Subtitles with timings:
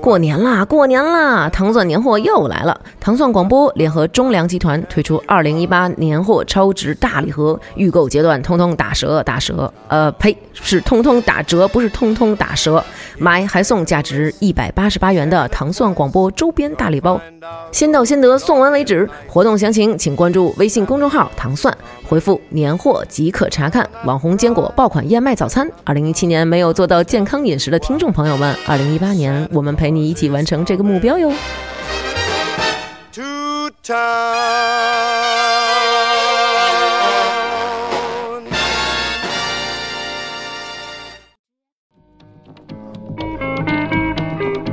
[0.00, 1.48] 过年啦，过年啦！
[1.48, 2.80] 糖蒜年货又来了。
[3.00, 9.72] 糖蒜广播联合中粮集团推出二零一八年货超值大礼盒，预购阶段通通打折，打折。
[9.88, 12.82] 呃，呸，是通通打折，不是通通打折。
[13.18, 17.20] 买还送价值一百八十八元的糖蒜广播周边大礼包，
[17.70, 19.08] 先到先得，送完为止。
[19.28, 21.76] 活动详情请关注微信公众号“糖蒜”，
[22.08, 23.88] 回复“年货”即可查看。
[24.04, 31.32] 网红坚果爆款燕麦早餐，二零一七年没有做到健康饮食的听众朋友们，二零一八年我们陪你一起完成这个目标哟。
[33.12, 34.04] to town.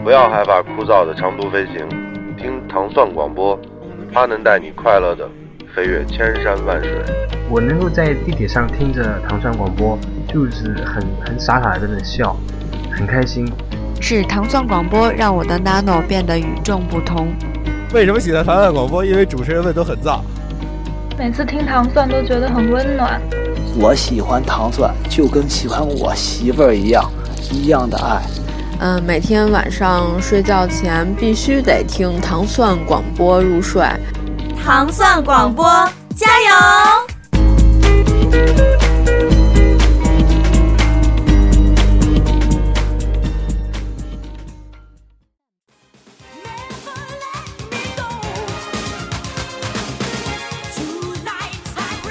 [0.04, 1.88] 不要害怕枯燥的长途飞行，
[2.36, 3.58] 听糖蒜广播，
[4.12, 5.30] 它能带你快乐的
[5.74, 6.92] 飞越千山万水。
[7.50, 9.98] 我能够在地铁上听着糖蒜广播，
[10.28, 12.36] 就是很很傻傻的在那笑，
[12.92, 13.50] 很开心。
[14.02, 17.32] 是糖蒜广播让我的 Nano 变得与众不同。
[17.94, 19.06] 为什么喜欢糖蒜广播？
[19.06, 20.22] 因为主持人们都很燥。
[21.18, 23.22] 每次听糖蒜都觉得很温暖。
[23.80, 27.10] 我喜欢糖蒜，就跟喜欢我媳妇儿一样，
[27.52, 28.22] 一样的爱。
[28.80, 33.86] 嗯，每天晚上睡觉前必须得听糖蒜广播入睡。
[34.66, 35.66] 糖蒜广播，
[36.16, 36.56] 加油！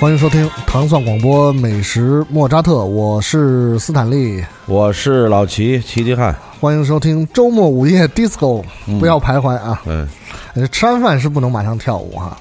[0.01, 6.34] 欢迎收听糖蒜广播美食莫扎特，我是斯坦利，我是老齐齐齐汉。
[6.59, 9.83] 欢迎收听周末午夜 disco，、嗯不要徘徊啊！
[9.84, 10.09] 嗯，
[10.55, 12.34] 呃吃完饭是不能马上跳舞哈。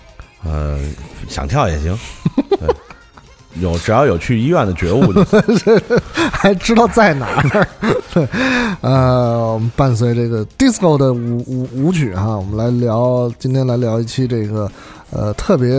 [0.45, 0.79] 呃，
[1.27, 1.99] 想跳也行，
[2.51, 2.69] 对
[3.59, 5.81] 有只要有去医院的觉悟就行。
[6.31, 7.67] 还知道在哪儿。
[8.13, 8.25] 对，
[8.79, 14.71] 呃，我们伴随这个 disco 的舞舞舞曲哈，我们来聊，今天来聊一期这个
[15.11, 15.69] 呃特别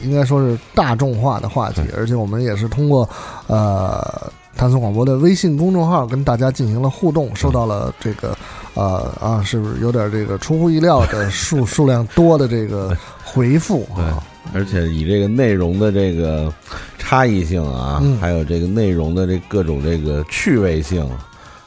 [0.00, 3.08] 应该说是大众化的话题，而且我们也是通过
[3.46, 8.36] 呃探索广播的微信公众号跟大家进行了互动，收到了这个
[8.74, 14.22] 呃啊是不是有点这个出乎意料的数 数量多的这个回复对啊？，
[14.54, 16.52] 而且以这个内容的这个
[16.96, 18.16] 差异性啊，嗯。
[18.18, 21.08] 还有这个内容的这各种这个趣味性，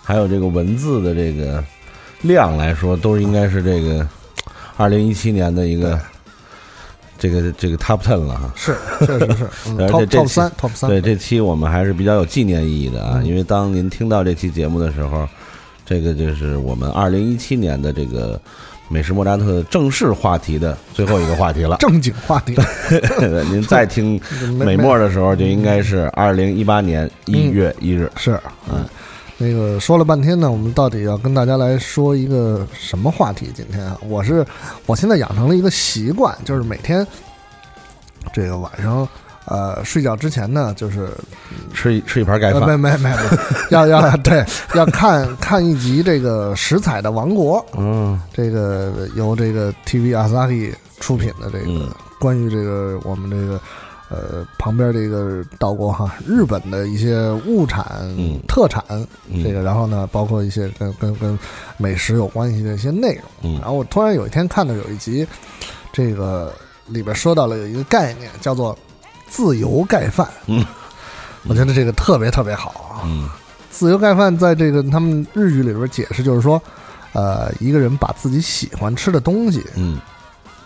[0.01, 1.63] 还有这个文字的这个
[2.21, 4.07] 量来说，都应该是这个
[4.77, 5.99] 二零一七年的一个
[7.19, 8.51] 这个这个 top ten 了哈。
[8.55, 15.27] 是，确实是， 嗯、而且 top 这 top 期三 top 三，对这期我们还是比较有纪念意义的啊，嗯因为当您听到这期节目的时候，
[15.85, 18.39] 这个就是我们二零一七年的这个
[18.87, 21.77] 美食莫扎特正式话题的最后一个话题了。
[21.81, 22.55] 正经话题。
[23.51, 24.19] 您再听
[24.57, 28.11] 美墨的时候，就应该是二零一八年一月一日。
[28.15, 28.39] 是，
[28.71, 28.83] 嗯，
[29.41, 33.49] 那个说了半天呢，我们到底要跟大家来说一个什么话题？
[33.55, 34.45] 今天啊，我是
[34.85, 37.07] 我现在养成了一个习惯，就是每天
[38.33, 39.07] 这个晚上
[39.45, 41.09] 呃睡觉之前呢，就是
[41.73, 42.67] 吃一吃一盘盖饭。
[42.67, 43.15] 没没，没
[43.71, 44.45] 要要对
[44.75, 51.89] 要看看一集这个《食彩的王国》，嗯这个由这个 TV Asahi 出品的这个嗯
[52.19, 53.57] 关于这个我们这个
[54.09, 57.85] 呃旁边这个岛国哈日本的一些物产、
[58.17, 58.39] 嗯。
[58.47, 58.83] 特产，
[59.29, 59.43] 嗯。
[59.43, 61.37] 这个然后呢包括一些跟跟跟
[61.77, 63.23] 美食有关系的一些内容。
[63.43, 63.53] 嗯。
[63.59, 65.25] 然后我突然有一天看到有一集，
[65.93, 66.53] 这个
[66.87, 68.77] 里边说到了有一个概念叫做
[69.27, 70.65] 自由盖饭，嗯，
[71.47, 73.01] 我觉得这个特别特别好啊。
[73.05, 73.29] 嗯。
[73.69, 76.61] 自由盖饭在这个他们日语里边解释就是说，
[77.13, 79.99] 呃，一个人把自己喜欢吃的东西嗯。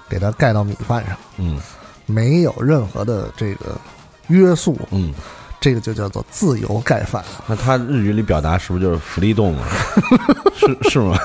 [0.10, 1.60] 给它盖到米饭上，嗯
[2.06, 3.80] 没有任何的这个
[4.28, 5.14] 约束，嗯，
[5.59, 7.24] 这个就叫做自由盖饭。
[7.47, 9.68] 那他日语里表达是不是就是福利动啊？
[10.56, 11.18] 是是吗？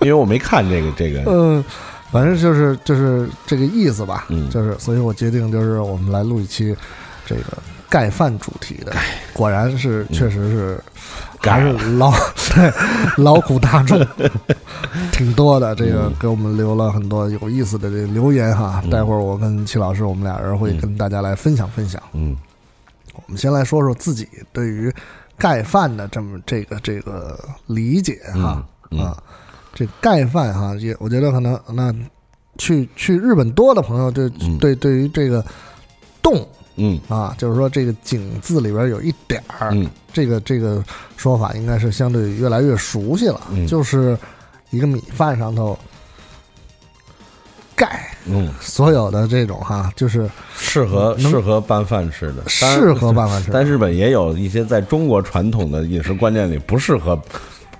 [0.00, 1.22] 因为我没看这个这个。
[1.26, 1.64] 嗯，
[2.10, 4.26] 反正就是就是这个意思吧。
[4.28, 6.74] 嗯就是，所以我决定就是我们来录一期
[7.24, 7.42] 这个
[7.92, 8.92] 盖饭主题的。
[9.34, 10.84] 果然是，确实是，
[11.40, 12.10] 还是劳
[12.54, 12.72] 对
[13.22, 14.00] 劳苦大众
[15.12, 15.74] 挺多的。
[15.74, 18.80] 这个嗯给我们留了很多有意思的这个留言哈。
[18.82, 22.02] 嗯待会儿我跟齐老师，我们俩人会嗯跟大家来分享分享。
[22.14, 22.34] 嗯
[23.14, 24.90] 我们先来说说自己对于
[25.36, 28.64] 盖饭的这么这个这个理解哈、
[28.98, 29.22] 啊，
[29.74, 31.94] 这盖饭哈也我觉得可能那
[32.56, 35.44] 去去日本多的朋友对、嗯对对于这个
[36.22, 36.46] 冻
[36.76, 37.00] 嗯。
[37.08, 39.88] 啊，就是说这个井字里边有一点儿，嗯。
[40.12, 40.84] 这个这个
[41.16, 43.66] 说法应该是相对越来越熟悉了，嗯。
[43.66, 44.16] 就是
[44.70, 45.78] 一个米饭上头
[47.74, 57.20] 盖嗯，所有的这种哈，就是适合适合拌饭吃的，适合拌饭吃的但日本也有一些在中国传统的饮食观念里不适合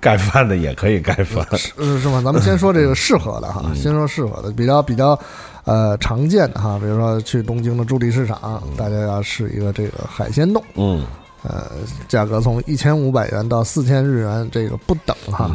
[0.01, 2.21] 盖饭的也可以盖饭，是是吗？
[2.25, 5.17] 咱们先说这个适合的哈，先说适合的，比较比较
[5.65, 11.05] 呃常见的哈，比如说去东京的筑地市场，大家要试一个这个海鲜冻，嗯，
[11.43, 11.71] 呃，
[12.07, 15.49] 价格从一千五百元到四千日元，这个不等哈。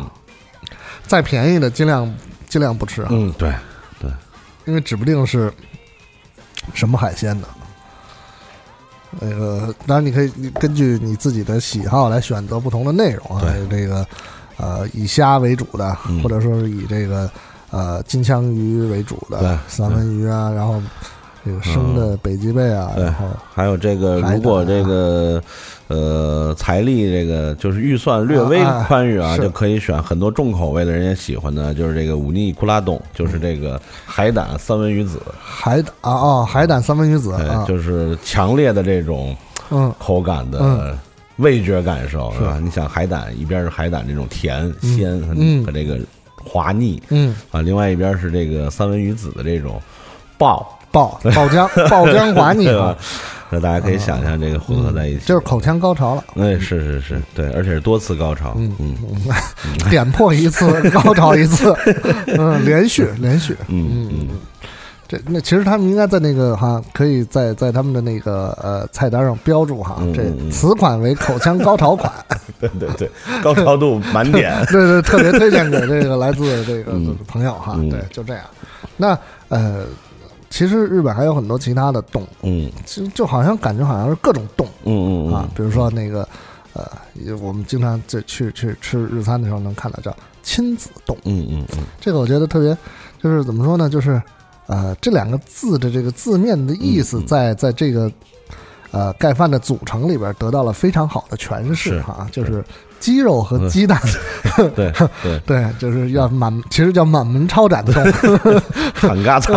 [1.07, 2.13] 再便宜的尽量
[2.49, 3.09] 尽量不吃啊。
[3.11, 3.51] 嗯，对
[3.99, 4.11] 对，
[4.67, 5.53] 因为指不定是
[6.75, 7.49] 什么海鲜呢。
[9.19, 13.43] 那个，当然你可以根据你自己的喜好来选择不同的内容啊。
[13.71, 14.07] 这个
[14.59, 17.31] 呃，以虾为主的，或者说是以这个
[17.71, 20.81] 呃金枪鱼为主的对三文鱼啊，然后
[21.45, 25.43] 这个生的北极贝啊，然后还有这个如果这个
[25.87, 35.21] 呃财力这个就是预算略微宽裕啊，就可以选很多重口味的人也喜欢的，就是这个五尼库拉冻，就是这个海胆三文鱼子。
[35.41, 37.35] 海胆啊啊，海胆三文鱼子，
[37.67, 39.35] 就是强烈的这种
[39.71, 39.93] 嗯。
[39.99, 40.97] 口感的。
[41.39, 42.41] 味觉感受是。
[42.41, 42.59] 吧？
[42.61, 45.17] 你想海胆一边是海胆这种甜鲜
[45.65, 45.97] 和这个
[46.49, 47.37] 滑腻，嗯。
[47.51, 49.81] 啊，另外一边是这个三文鱼子的这种
[50.39, 52.67] 爆爆爆浆爆浆滑腻，
[53.51, 56.25] 那大家可以想象这个混合在一起，就是口腔高潮了。
[56.37, 58.95] 哎，是是是，对，而且是多次高潮，嗯嗯，
[59.89, 61.75] 点破一次高潮一次，
[62.27, 64.09] 嗯，连续连续，嗯。
[64.11, 64.29] 嗯。
[65.09, 72.13] 这那其实他们应该在那个哈，可以在在他们的那个呃菜单上标注哈，这此款为口腔高潮款。
[72.61, 73.11] 对对对，
[73.43, 74.53] 高潮度满点。
[74.71, 76.93] 对对，特别推荐给这个来自这个
[77.27, 77.75] 朋友哈。
[77.91, 78.45] 对，就这样。
[78.99, 79.19] 那
[79.49, 79.87] 呃，
[80.51, 86.29] 其实日本还有很多其他的洞，嗯，其实就好像感觉好像是各种洞，嗯嗯啊，比如说那个
[86.75, 86.85] 呃，
[87.41, 92.77] 我们经常在去去吃日餐的时候能看到叫亲子冻，嗯嗯嗯，这个我觉得特别，
[93.23, 94.21] 就是怎么说呢，就是。
[94.69, 98.11] 呃，这两个字的这个字面的意思，在在这个
[98.91, 102.63] 呃盖饭的组成里边得到了非常好的诠释哈，就是
[103.01, 103.99] 鸡肉和鸡蛋，
[104.77, 104.93] 对
[105.23, 107.95] 对 对，就是要满，其实叫满门抄斩冻，
[108.93, 109.51] 很嘎子，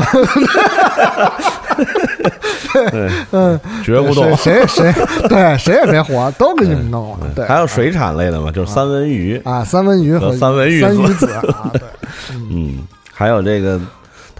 [2.89, 4.93] 对，嗯，绝不动，谁谁
[5.27, 7.27] 对谁也别活，都给你们弄了。
[7.35, 11.43] 对，还有水产类的嘛，就是三文鱼啊，三文鱼和三文鱼三鱼子啊，
[11.73, 11.81] 对，
[12.49, 13.77] 嗯，还有这个。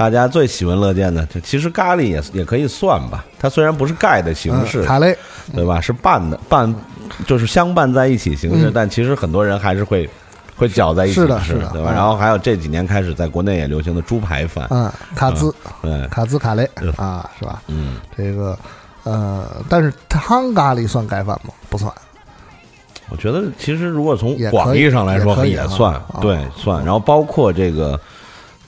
[0.02, 3.24] 大家最喜闻乐见的，就其实咖喱也也可以算吧。
[3.38, 5.16] 它虽然不是盖的形式，卡类，
[5.54, 5.80] 对吧？
[5.80, 6.74] 是拌的拌，
[7.28, 8.72] 就是相伴在一起形式。
[8.74, 10.10] 但其实很多人还是会
[10.56, 11.28] 会搅在一起吃，是
[11.60, 11.92] 的，对吧？
[11.92, 15.54] 然后还有这几年开始在国内也流行的猪排饭，嗯，卡兹，
[15.84, 16.68] 对，卡兹卡雷
[16.98, 17.62] 啊，是吧？
[17.68, 18.58] 嗯，这个
[19.04, 21.54] 呃，但是汤咖喱算盖饭吗？
[21.70, 21.94] 不算。
[23.10, 26.84] 我觉得其实如果从广义上来说也算，对，算。
[26.84, 28.00] 然后包括这个。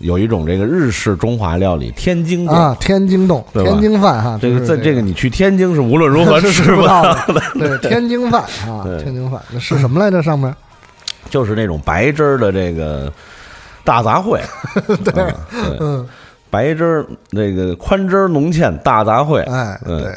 [0.04, 2.56] 有一种这个日式中华料理，天津冻。
[2.56, 5.02] 啊，天津洞，天津饭哈，这个在这个。
[5.02, 7.42] 你去天津是无论如何 吃不到的。
[7.58, 9.42] 对，天津饭啊，天津饭。
[9.52, 10.22] 那是什么来着？
[10.22, 10.54] 上面？
[11.30, 13.12] 就是那种白汁儿的这个
[13.84, 14.40] 大杂烩，
[15.04, 15.34] 对，
[15.80, 16.06] 嗯，
[16.50, 20.16] 白汁儿那个宽汁儿浓芡大杂烩，哎，对。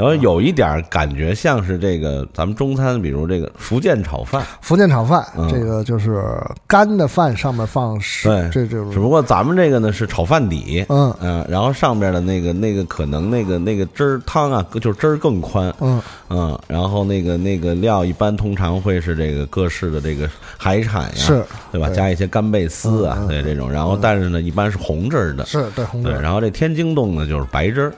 [0.00, 4.42] 然后有一点感觉像是这个咱们中餐，比如这个福建炒饭。
[4.62, 6.24] 福建炒饭，这个就是
[6.66, 16.00] 干的饭上面放对，这就只不过咱们这个呢是炒饭底，嗯嗯，然后上边的那个那个可能那个那个汁儿汤啊，就是汁儿更宽，嗯
[16.30, 20.26] 嗯，然后那个那个料一般通常会是这个各式的这个
[20.56, 21.90] 海产呀，是，对吧？
[21.90, 27.92] 加一些干贝丝啊，对这种，然后但是呢一般是红汁儿的，是对红汁儿，然后这天津冻呢就是白汁儿。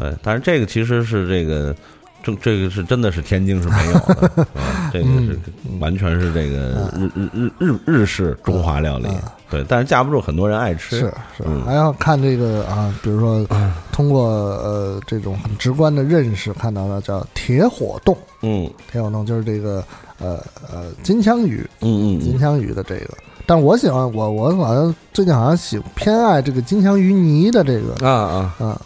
[0.00, 1.74] 对，但是这个其实是这个，
[2.22, 5.38] 这这个是真的是天津是没有的，啊这个是
[5.78, 9.08] 完全是这个日日日日日式中华料理。
[9.50, 13.44] 对，但是架不住很多人爱吃，是是，还要看这个啊，比如说
[13.92, 19.84] 通过呃这种很直观的认识看到的叫铁火冻，嗯，铁火冻就是这个
[20.18, 20.38] 呃
[20.72, 28.80] 呃金枪鱼，嗯嗯，金枪鱼的这个，但我喜欢我我好像最近好像喜偏爱这个金枪鱼泥的这个啊啊啊。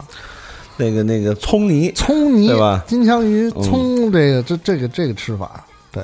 [0.77, 2.83] 那个那个葱泥，葱泥对吧？
[2.87, 6.03] 金枪鱼葱这个这这个这个吃法，对，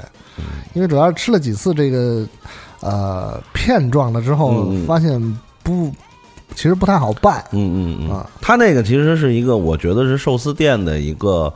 [0.75, 2.25] 因为主要是吃了几次这个
[2.81, 5.21] 呃片状的之后，发现
[5.65, 5.91] 不，
[6.55, 7.45] 其实不太好拌。
[7.51, 11.53] 嗯嗯嗯啊，它那个其实是一个，我觉得是寿司店的一个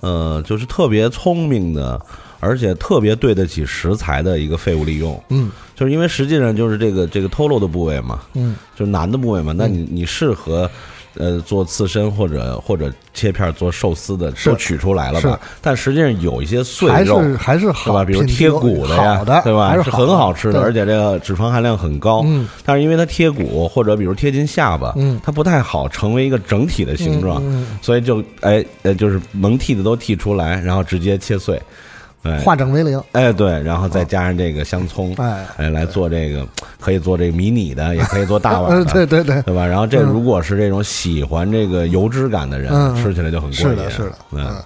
[0.00, 2.00] 呃，就是特别聪明的，
[2.40, 5.22] 而且特别对得起食材的一个废物利用。
[5.28, 10.68] 嗯，就是因为实际上就是这个这个透露的部位嘛，嗯，就是难的部位嘛，那你你适合。
[11.18, 15.38] 呃，做刺身或者或者切片做寿司的都取出来了吧？
[15.60, 19.74] 但实际上有一些碎肉还是还是好吧，比如贴骨的呀，对吧？
[19.82, 22.22] 是很好吃的，而且这个脂肪含量很高。
[22.24, 27.42] 嗯，但是因为它贴骨或者比如贴近下巴，嗯，它不太好成为一个整体的形状，
[27.82, 31.60] 所以就哎呃就是能剔的都剔出来，然后直接切碎。
[32.22, 32.38] 哎。
[32.40, 35.46] 化整为零，哎，对，然后再加上这个香葱，哎。
[35.56, 36.46] 哎，来做这个，
[36.80, 39.66] 可以做这个迷你的， 也可以做大碗对对对，对吧？
[39.66, 40.06] 然后这嗯。
[40.06, 42.96] 如果是这种喜欢这个油脂感的人，嗯。
[42.96, 43.68] 吃起来就很过瘾。
[43.70, 44.56] 是的，是的，嗯。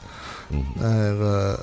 [0.50, 1.58] 嗯，那个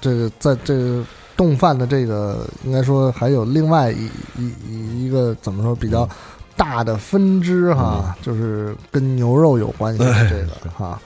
[0.00, 1.04] 这个在这个
[1.36, 4.06] 冻饭的这个，应该说还有另外一
[4.38, 6.08] 一一一个怎么说比较
[6.56, 11.00] 大的分支哈，就是跟牛肉有关系的这个哈。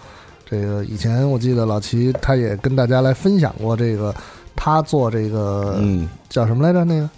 [0.61, 4.15] 这个以前我记得老齐他也跟大家来分享过这个，
[4.55, 6.09] 他做这个嗯。
[6.29, 6.85] 叫什么来着？
[6.85, 7.09] 那个？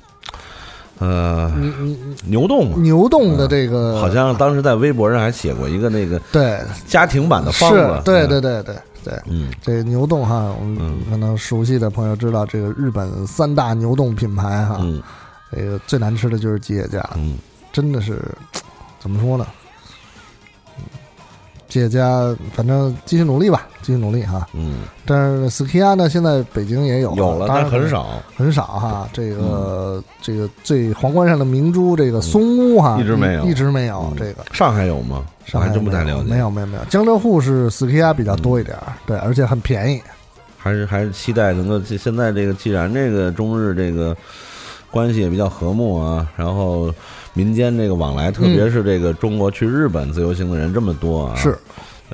[0.99, 6.59] 呃，你你牛冻嘛，牛冻的这个，好像当时在微博上还写过一个那个对。
[6.87, 8.75] 家庭版的方是子，，对对对对
[9.05, 15.02] 对，嗯，这个牛冻哈，我们可能熟悉的朋友知道，这个日本三大牛冻品牌哈，嗯，
[15.55, 17.37] 这个最难吃的就是吉野家，嗯，
[17.73, 18.21] 真的是
[18.99, 19.47] 怎么说呢？
[21.76, 24.49] 吉野家反正继续努力吧，继续努力哈。
[24.54, 29.06] 嗯，但是 Skia 呢，现在北京也有，有了当然但很少，很少哈。
[29.12, 34.42] 这个、这个最皇冠上的明珠，这个松屋哈，嗯一直没有一直没有这个。
[34.52, 35.23] 上海有吗？
[35.45, 36.30] 上海真不太了解。
[36.30, 40.00] 没有没有没有，江浙沪是 Skia 比较多一点儿，对，而且很便宜。
[40.56, 44.16] 还是还是期待能够现在这个既然这个中日这个
[44.90, 46.90] 关系也比较和睦啊，然后
[47.37, 51.59] 民间这个往来，特别是这个中国去日本自由行的人这么多啊，嗯是，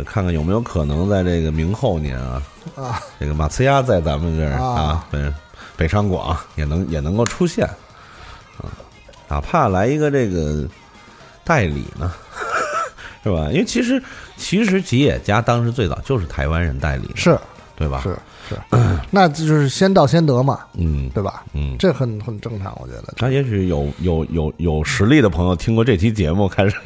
[0.05, 2.43] 看看有没有可能在这个明后年啊，
[2.75, 5.33] 啊，这个马呲亚在咱们这儿啊啊，北
[5.77, 7.65] 北上广也能也能够出现
[8.59, 8.67] 啊，
[9.29, 10.67] 哪怕来一个这个
[11.45, 12.13] 代理呢。
[13.25, 13.47] 是吧？
[13.53, 14.03] 因为其实
[14.37, 17.39] 其实吉野家当时最早就是台湾人代理的，是
[17.77, 18.01] 对吧？
[18.03, 18.19] 是
[18.53, 18.79] 是，
[19.11, 21.43] 那就是先到先得嘛，嗯，对吧？
[21.55, 23.15] 嗯，这很很正常，我觉得。
[23.19, 26.77] 那也许有有有有实力的朋友听过这期节目，开始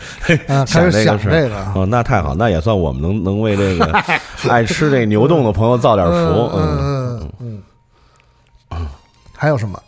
[0.48, 3.92] 啊 开始这个事儿想这个哦，那太好，那也算我们能能为这个
[4.48, 6.14] 爱吃这牛冻的朋友造点福。
[6.14, 7.62] 嗯嗯嗯
[8.70, 8.86] 嗯，
[9.36, 9.80] 还有什么？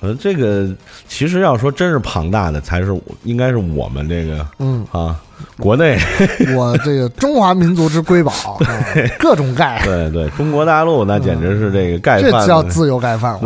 [0.00, 0.68] 呃，这个
[1.08, 5.18] 其实要说真是庞大的，才是应该是我们这个嗯啊，
[5.58, 5.98] 国内。
[6.56, 8.58] 我这个中华民族之瑰宝，啊
[9.18, 13.38] 各种盖，对对，中国大陆那简直是这个盖饭这饭叫自由盖饭，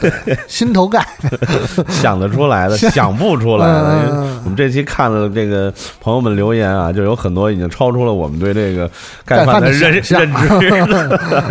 [0.00, 1.06] 对 心头盖，
[1.88, 4.40] 想得出来的，想不出来的。
[4.44, 8.90] 我们这期看了这个朋友们留言啊，就有很多已经超出了我们对这个
[9.24, 10.48] 盖饭的认认知。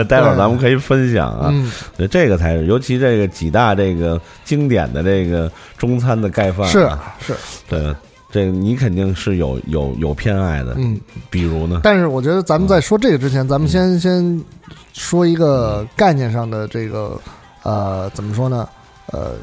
[0.05, 1.71] 待会儿咱们可以分享啊，嗯。
[1.97, 7.33] 对这个才是，尤其这个几大这个经典的这个中餐的盖饭、啊，是是，
[7.69, 7.93] 对。
[8.31, 11.81] 这个你肯定是有有有偏爱的，嗯，比如呢？
[11.83, 14.41] 但是我觉得咱们在说这个之前，咱们先先
[14.93, 17.19] 说一个概念上的这个
[17.63, 18.67] 呃，怎么说呢？
[19.07, 19.33] 呃，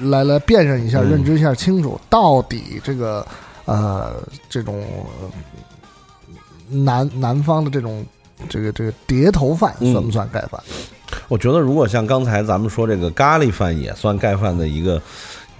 [0.00, 3.26] 来来辨认一下，嗯认知一下清楚，到底这个
[3.64, 4.84] 呃这种
[5.20, 5.28] 呃
[6.68, 8.06] 南南方的这种
[8.48, 10.62] 这个这个碟头饭嗯算不算盖饭？
[11.28, 15.02] 我觉得如果像刚才咱们说这个咖喱饭也算盖饭的一个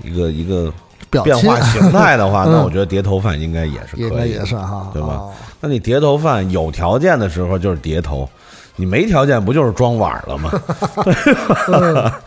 [0.02, 0.72] 一个一个
[1.11, 5.32] 表变化形态的话， 嗯那我觉得碟头饭应该也是可以的，应该也是哈对吧哦？
[5.61, 8.28] 那你碟头饭有条件的时候就是碟头，
[8.76, 10.50] 你没条件不就是装碗了吗？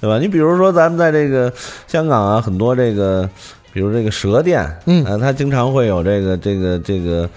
[0.00, 0.18] 对吧？
[0.18, 1.52] 你比如说咱们在这个
[1.86, 3.28] 香港啊，很多这个，
[3.72, 7.28] 比如这个蛇店，嗯呃，它经常会有这个这个这个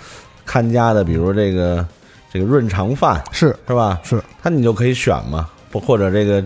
[0.46, 1.86] 看家的，比如这个
[2.32, 4.00] 这个润肠饭，是是吧？
[4.04, 6.42] 是，它你就可以选嘛，不或者这个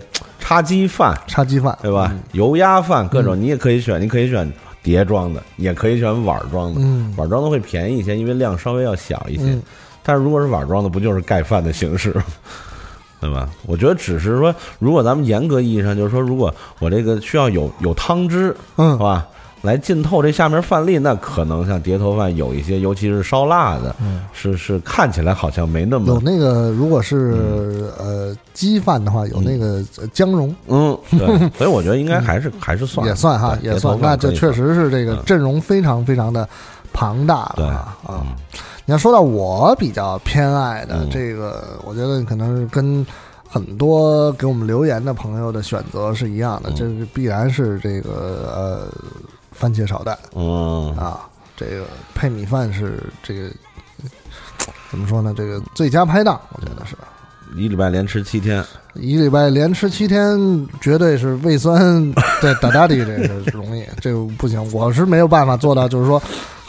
[0.47, 2.09] 叉鸡饭，叉鸡饭，对吧？
[2.31, 4.49] 油鸭饭各种你也可以选，你可以选
[4.81, 9.43] 碟装的，也可以选碗装的，嗯碗装的会便宜一些，因为量稍微要小一些。
[9.43, 9.61] 嗯
[10.03, 12.23] 但是如果是碗装的，不就是盖饭的形式吗？
[13.19, 13.49] 对吧？
[13.65, 19.27] 我觉得只是说，如果咱们严格意义上就是说，如果我这个需要有有汤汁，嗯好吧？
[19.61, 24.21] 来浸透这下面饭粒，那可能像碟头饭有一些，尤其是烧腊的，嗯。
[24.33, 33.97] 是是看起来好像没那么有那个，如果是、呃鸡饭的话，有那个呃姜蓉，嗯，对， 所以我觉得应该还是还是算也算哈，也算。
[33.99, 35.23] 那这确实是这个嗯。
[35.25, 36.47] 阵容非常非常的
[36.93, 37.97] 庞大对了啊。
[38.05, 38.25] 啊！
[38.85, 41.09] 你要说到我比较偏爱的嗯。
[41.11, 43.05] 这个，我觉得可能是跟
[43.49, 46.75] 很多给我们留言的朋友的选择是一样的，嗯。
[46.75, 48.87] 这个必然是这个呃
[49.57, 53.49] 番茄炒蛋嗯啊，这个配米饭是这个
[54.89, 55.33] 怎么说呢？
[55.35, 56.95] 这个最佳拍档，我觉得是。
[57.55, 62.11] 一礼拜连吃七天，一礼拜连吃七天，绝对是胃酸
[62.41, 66.21] 对打打底，这个容易，这个不行，我是没有办法做到，就是说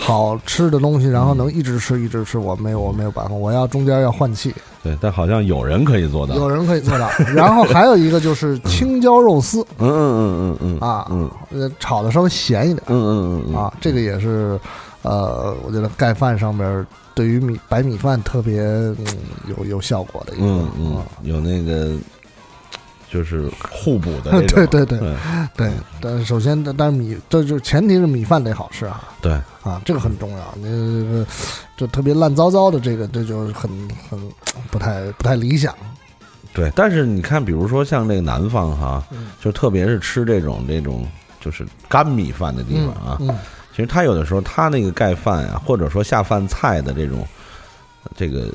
[0.08, 4.54] 好吃的东西，然后能一直吃一直吃，我没有我没有办法，我要中间要换气。
[4.82, 7.10] 对，但好像有人可以做到，有人可以做到。
[7.34, 11.30] 然后还有一个就是青椒肉丝，嗯嗯嗯嗯嗯啊，嗯。
[11.50, 13.54] 呃，炒的稍微咸一点，嗯嗯嗯嗯。
[13.54, 14.58] 啊，这个也是，
[15.02, 19.04] 呃，我觉得盖饭上面对于米白米饭特别嗯
[19.58, 21.92] 有有效果的一个，嗯嗯，有那个
[23.10, 25.16] 就是互补的那种， 对对对对
[25.56, 25.72] 对。
[26.00, 30.54] 但是首先，但是米这就前提是米饭得好吃啊，对啊，这个很重要。
[30.56, 31.26] 你这个
[31.76, 33.70] 就特别烂糟糟的，这个这就很
[34.10, 34.18] 很
[34.70, 35.74] 不太不太理想。
[36.54, 41.06] 对，但是你看，比如说像这个南方哈，嗯就特别是吃这种这种
[41.40, 43.38] 就是干米饭的地方啊，嗯嗯
[43.70, 47.24] 其实他有的时候他那个盖饭啊，或者说下饭菜的这种
[48.16, 48.48] 这个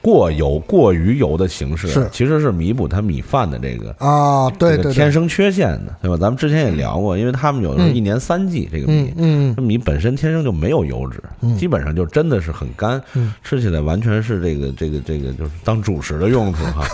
[0.00, 2.08] 过油、过于油的形式，是。
[2.12, 6.16] 其实是弥补它米饭的这个啊，对对对，这个天生缺陷的，对吧？
[6.16, 11.56] 咱们之前也聊过，因为他们有一年三季这个米，嗯米本身天生就没有油脂，嗯。
[11.56, 13.34] 基本上就真的是很干，嗯。
[13.42, 16.86] 吃起来完全是这个这个这个就是当主食的用处哈。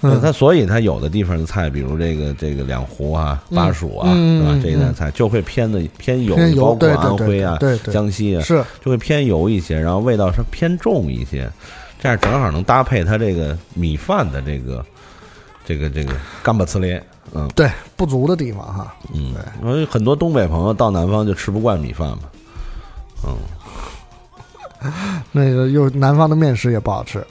[0.22, 3.56] 它所以它有的地方的菜，比如这个这个两湖啊、嗯。
[3.56, 4.14] 巴蜀啊？
[4.14, 4.60] 是吧？
[4.62, 8.64] 这一带菜就会偏的偏油，偏油包括安徽啊、对对江西啊，是。
[8.84, 11.50] 就会偏油一些，然后味道是偏重一些，
[11.98, 14.84] 这样正好能搭配它这个米饭的这个
[15.64, 17.02] 这个这个干巴呲咧，
[17.34, 18.94] 嗯对不足的地方哈。
[19.12, 22.18] 嗯，因为很多东北朋友到南方就吃不惯米饭嘛，
[23.26, 23.36] 嗯。
[25.32, 27.26] 那个又南方的面食也不好吃，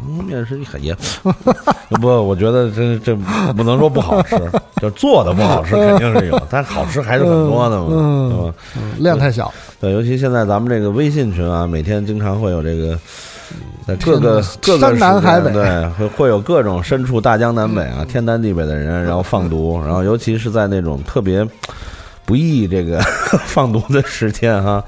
[0.00, 0.96] 嗯，面食也也
[2.00, 3.14] 不，我觉得这这
[3.54, 4.36] 不能说不好吃，
[4.82, 8.54] 就做的不好吃肯定是有，但好吃还是很多的嘛，嗯对吧？
[8.76, 9.54] 嗯量太小。
[9.80, 12.98] 对，尤其现在咱们这个微信群啊，每天经常会有这个。
[13.86, 21.46] 在各个各个南海北对，会会有各种身处大江南北啊、天南地北的人，然后放毒，然后尤其是在那种特别
[22.24, 23.00] 不易这个
[23.46, 24.82] 放毒的时间哈。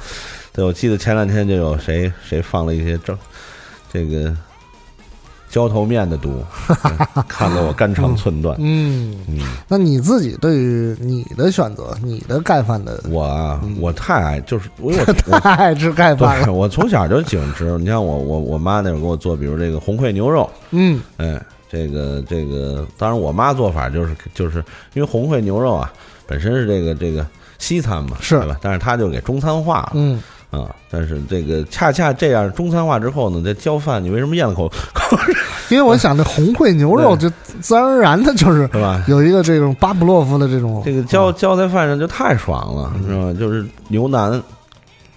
[0.52, 3.16] 对，我记得前两天就有谁谁放了一些正
[3.90, 4.34] 这个
[5.52, 8.56] 浇头面的毒，对 看得我肝肠寸断。
[8.58, 14.90] 嗯嗯，那你自己对于你的选择，你的盖饭的，我啊，我太爱就是我
[15.30, 16.52] 我太爱吃盖饭对，了。
[16.54, 17.76] 我从小就喜欢吃。
[17.76, 21.38] 你像我我我妈那会儿给我做，比如这个红烩牛肉，嗯哎，
[21.70, 25.92] 这个这个，当然我妈做法就是就是因为红烩牛肉啊
[26.26, 27.26] 本身是这个这个
[27.58, 28.56] 西餐嘛，是对吧？
[28.62, 29.92] 但是她就给中餐化了。
[29.96, 30.18] 嗯
[30.52, 34.70] 啊，但是这个恰恰这样中餐化之后呢，这浇饭你为什么咽了口
[35.70, 37.28] 因为我想这红烩牛肉就
[37.60, 39.02] 自然而然的就是是吧？
[39.08, 43.40] 有一个这种巴甫洛夫的这种这个浇浇在饭上就太爽了，嗯是吧？
[43.40, 44.40] 就是牛腩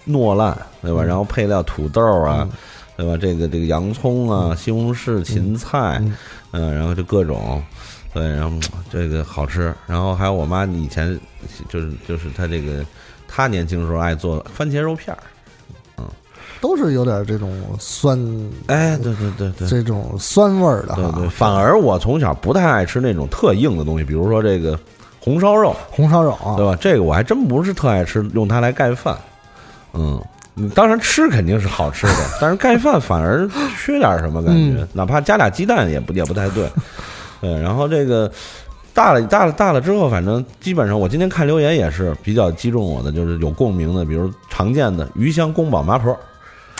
[0.08, 1.02] 糯烂，对吧？
[1.02, 2.48] 嗯然后配料土豆啊，
[2.96, 3.14] 对吧？
[3.20, 6.14] 这个这个洋葱啊、西红柿、芹菜，嗯
[6.52, 7.62] 嗯，然后就各种，
[8.14, 9.74] 对，然后嗯这个好吃。
[9.86, 11.18] 然后还有我妈以前
[11.68, 12.82] 就是就是她这个
[13.28, 15.22] 她年轻时候爱做番茄肉片儿，
[15.98, 16.04] 嗯
[16.60, 18.18] 都是有点这种酸，
[18.66, 21.12] 哎，对对对对，这种酸味儿的哈。
[21.14, 21.28] 对对。
[21.28, 24.78] 反而我从小不太爱吃那种特硬的东西，比如说这个
[25.20, 26.76] 红烧肉，红烧肉啊，对吧？
[26.80, 29.16] 这个我还真不是特爱吃，用它来盖饭。
[29.92, 30.20] 嗯，
[30.74, 36.68] 当然吃肯定是好吃的， 但是盖饭反而缺点什么感觉，嗯哪怕加俩鸡蛋也不也不太对。
[37.42, 38.32] 对，然后这个
[38.96, 46.18] 大了大了大了之后，反正基本上我今天看留言也是比较击中我的，就是有共鸣的，比如常见的鱼香宫保麻婆，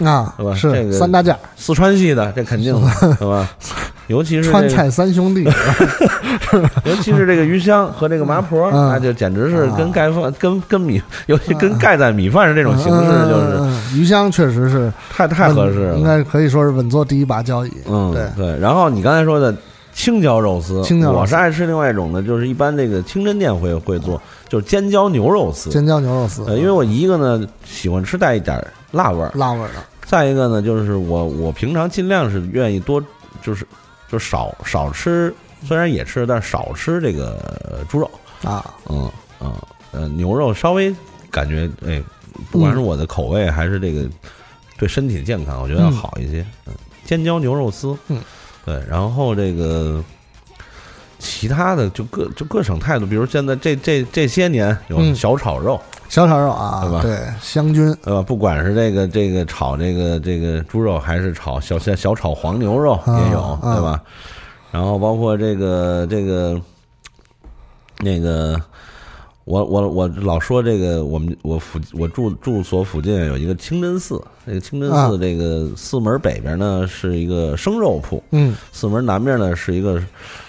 [0.02, 0.55] 啊是吧？
[0.55, 3.46] 是这个三大件，四川系的，这肯定的，是吧？
[4.09, 5.42] 尤其是这个川菜三兄弟，
[6.87, 15.96] 尤其是这个鱼香和这个麻婆，嗯那就简直是跟盖饭、跟跟米，尤其嗯跟盖在米饭上这种形式，就是嗯鱼香确实是太太合适了。
[15.98, 17.72] 应该可以说是稳坐第一把交椅。
[17.88, 18.57] 嗯，对对。
[18.61, 19.52] 然后你刚才说的
[19.96, 25.70] 青椒肉丝，我是爱吃另外一种的，就是一般这个清真店会会做，就是尖椒牛肉丝。
[25.70, 33.02] 尖椒牛肉丝，呃，因为我一个呢喜欢吃带一点辣味儿，辣味儿的，再一个呢就是我我平常尽量是愿意多
[33.42, 33.66] 就是
[34.12, 38.09] 就少少吃，虽然也吃，但是少吃这个呃猪肉。
[38.44, 39.50] 啊，嗯嗯
[39.92, 40.94] 呃，牛肉稍微
[41.30, 42.02] 感觉哎，
[42.50, 44.06] 不管是我的口味还是这个
[44.76, 46.44] 对身体健康，我觉得要好一些。
[46.66, 46.74] 嗯，
[47.06, 48.20] 尖椒牛肉丝，嗯，
[48.66, 50.02] 对，然后这个
[51.18, 58.20] 其他的就各就各省态度，比如现在这这这些年有嗯小炒肉，小炒肉啊，对吧对，香菌，对吧？
[58.20, 64.02] 不管是这个这个炒这个这个猪肉，还是炒小小小炒黄牛肉也有，啊对吧？
[64.72, 66.61] 然后包括这个这个
[68.00, 68.61] 那个，
[69.46, 80.02] 我我我老说这个，我们我附我住住所附近有一个清真寺，这个清真啊寺这个寺门北边呢是一个生肉铺，嗯，寺门南边呢是一个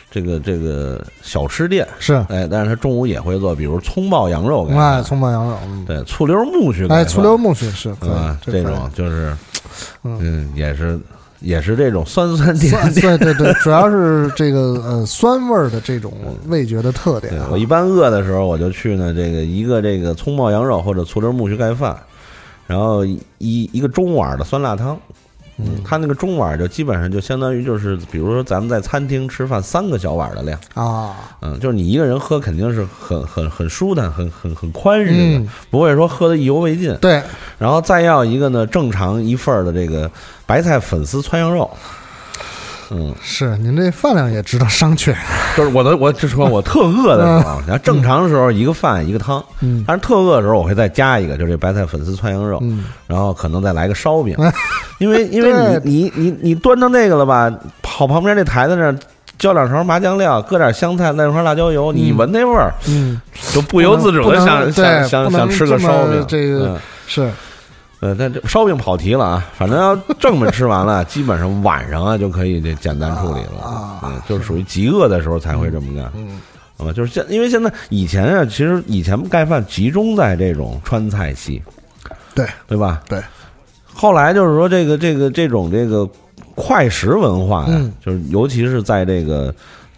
[0.09, 9.37] 这个这个小吃店，是，哎，但是他中午也会做，比如葱爆羊肉，哎，葱爆羊肉，嗯，对，醋溜木须，哎，醋溜木须是啊，，这种就是，
[10.03, 10.99] 嗯嗯，也是
[11.39, 13.17] 也是这种酸酸甜，甜。
[13.17, 16.13] 对对对，主要是这个呃酸味儿的这种
[16.47, 21.97] 味觉的特点啊我一般饿的时候，我就去呢这个一个这个葱爆羊肉或者醋溜木须盖饭，
[22.65, 24.97] 然后一一个中碗的酸辣汤。
[25.59, 30.59] 嗯，它那个中碗就基本上就相当于就是，比如说咱们在餐厅吃饭三个小碗的量。
[30.73, 36.95] 啊，嗯，就是你一个人喝肯定是很很很舒坦、很很很宽裕的，嗯不会说喝的意犹未尽。
[36.97, 37.21] 对，
[37.57, 40.09] 然后再要一个呢，正常一份儿的这个
[40.45, 41.69] 白菜粉丝汆羊肉。
[42.91, 45.13] 嗯，是您这饭量也值得商榷。
[45.55, 49.83] 就是我的，我就说我特饿的时候，然后正常的时候一个饭一个汤，嗯。
[49.87, 52.85] 但是特饿的时候我会再加一个，就是这白菜粉丝川羊肉，嗯。
[53.07, 54.35] 然后可能再来个烧饼，
[54.99, 58.95] 因为 因为你你你你端到那个了吧，跑旁边那台子那儿
[59.37, 63.21] 浇两勺麻酱料，搁点香菜，来块辣椒油，你一闻那味儿，嗯，
[63.53, 66.77] 就不由自主的想想想想吃个烧饼，这个嗯。
[67.09, 67.31] 是
[67.99, 76.39] 呃，但这烧饼跑题了啊，反正要正么吃完了，基本上晚上啊就可以这简单处理了，嗯，就是属于极饿的时候才会这么干，嗯，
[76.77, 81.61] 好吧，就是现因为现在以前啊，其实以前盖饭集中在这种川菜系，
[82.35, 82.45] 对。
[82.67, 83.01] 对吧？
[83.07, 83.19] 对，
[83.91, 86.07] 后来就是说这个这个这种这个
[86.53, 87.91] 快食文化呀，嗯。
[88.05, 89.51] 就是尤其是在这个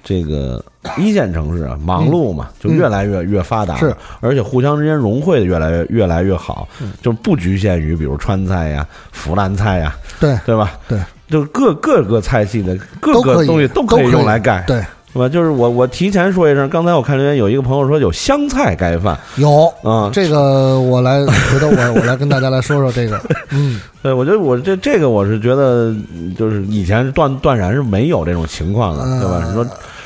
[0.04, 0.64] 这个
[0.98, 6.94] 一线城市啊，忙碌嘛，就嗯越来越、越发达，是，而且互相之间融汇的越来越越来越好，嗯。
[7.02, 10.38] 就不局限于比如川菜呀、湖南菜呀，对。
[10.46, 10.72] 对吧？
[10.88, 15.28] 对，就各各个菜系的各个东西都可以都可以用来盖，对，是吧？
[15.28, 23.20] 就是我我提前说一声，刚才我看留言有一个朋友说有香菜盖饭，有啊这个我来回头我我来跟大家来说说这个，
[23.50, 29.44] 嗯， 对，我觉得我这这个我是觉得，嗯就是以前断断然是没有这种情况的，对吧？
[29.48, 29.66] 你说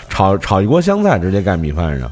[0.10, 2.10] 炒炒一锅香菜直接盖米饭上，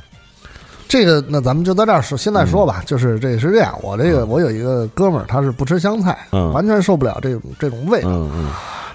[0.87, 8.09] 这个那咱们就在这儿说，现在说嗯吧，就是这是这样，我这个我有一个哥们儿，他是不吃香菜，嗯完全受不了这种这种味道。
[8.09, 8.47] 嗯嗯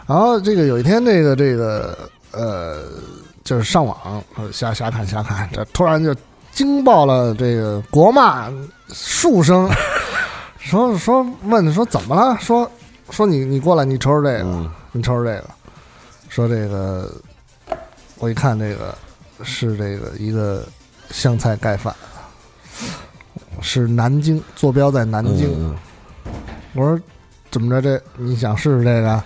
[0.06, 1.96] 然后这个有一天，这个这个
[2.30, 2.76] 呃，
[3.46, 3.96] 就是上网
[4.34, 6.12] 呃瞎瞎看瞎看，这突然就
[6.50, 8.50] 惊爆了这个国骂
[8.92, 9.70] 数声，
[10.58, 12.36] 说说问说怎么了？
[12.40, 12.68] 说
[13.10, 15.44] 说你你过来，你瞅瞅这个，嗯你瞅瞅这个，
[16.28, 17.14] 说这个
[18.18, 18.98] 我一看这个
[19.44, 20.66] 是这个一个
[21.10, 21.94] 香菜盖饭，
[23.62, 25.48] 是南京，坐标在南京。
[25.56, 25.76] 嗯
[26.74, 27.00] 我说
[27.50, 29.22] 怎么着这你想试试这个？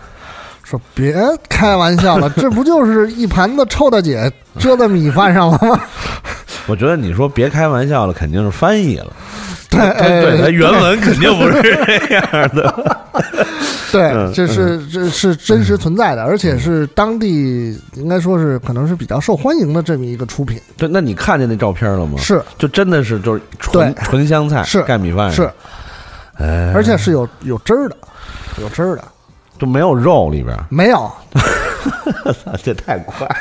[0.70, 1.16] 说别
[1.48, 5.80] 开玩笑了， 这不就是一盘子臭大姐遮在米饭上了吗？
[6.68, 9.12] 我觉得你说别开玩笑了，肯定是翻译了，
[9.68, 12.22] 对它对，它哎原文肯定不是这样
[12.54, 12.96] 的，
[13.90, 20.60] 对，嗯这是这是真实存在的，而且是当地应该说是可能是比较受欢迎的这么一个出品。
[20.76, 22.16] 对，那你看见那照片了吗？
[22.18, 24.82] 是，就真的是就是纯纯香菜是。
[24.82, 25.50] 盖米饭是，
[26.38, 27.96] 哎，而且是有有汁儿的，
[28.62, 29.02] 有汁儿的，
[29.60, 31.08] 就没有肉里边，没有。
[32.64, 33.36] 这太快了，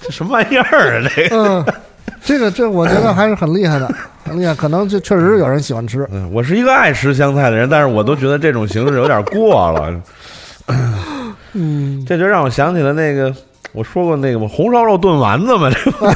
[0.00, 1.08] 这什么玩意儿啊？
[1.16, 1.36] 这个。
[1.36, 1.64] 嗯，
[2.22, 3.90] 这个这我觉得还是很厉害的，
[4.24, 4.54] 很厉害。
[4.54, 6.06] 可能就确实有人喜欢吃。
[6.12, 10.00] 嗯，我是一个爱吃香菜的人，但是我都觉得这种形式有点过了。
[11.54, 13.34] 嗯， 这就让我想起了那个
[13.72, 16.06] 我说过那个，红烧肉炖丸子嘛，这不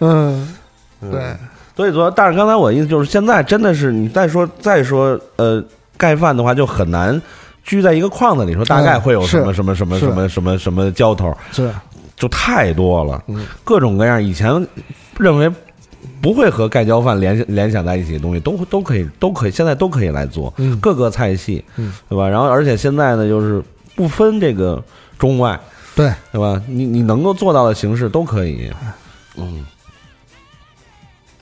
[0.06, 0.54] 嗯，
[1.00, 1.36] 对，
[1.76, 5.62] 所以说，但是刚才我意思就是，现在真的是你再说再说呃
[6.04, 7.18] 盖饭的话，就很难
[7.62, 11.70] 拘在一个框子里说大概会有什么什么什么什么什么什么浇头，是。
[12.14, 13.46] 就太多了，嗯。
[13.64, 14.50] 各种各样以前
[15.18, 15.50] 认为
[16.20, 20.78] 不会和盖浇饭联联想在一起的东西，都都可以都可以，现在都可以来做，嗯。
[20.78, 21.90] 各个菜系，嗯。
[22.10, 22.28] 对吧？
[22.28, 23.62] 然后而且现在呢，就是
[23.96, 24.82] 不分这个
[25.18, 25.58] 中外，
[25.96, 26.12] 对。
[26.32, 26.60] 对吧？
[26.68, 28.70] 你你能够做到的形式都可以，
[29.38, 29.64] 嗯。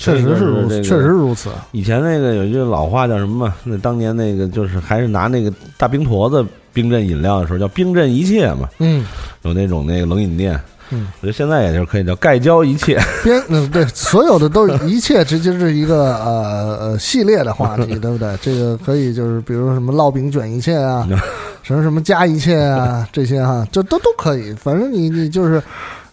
[0.03, 1.51] 确实是如此，确实如此。
[1.71, 3.55] 以前那个有一句老话叫什么嘛？
[3.65, 9.05] 那当年那个就是还是拿那个大冰坨子冰镇饮料的时候叫冰镇一切嘛，嗯
[9.43, 10.59] 有那种那个冷饮店。
[10.95, 12.99] 嗯，我觉得现在也就是可以叫盖浇一切。
[13.25, 18.37] 边嗯对，所有的都一切直接是一个呃呃系列的话题， 对不对？
[18.43, 21.09] 这个可以就是比如说什么烙饼卷一切啊，
[21.63, 24.53] 什么什么加一切啊，这些哈，这都都可以。
[24.55, 25.63] 反正你你就是。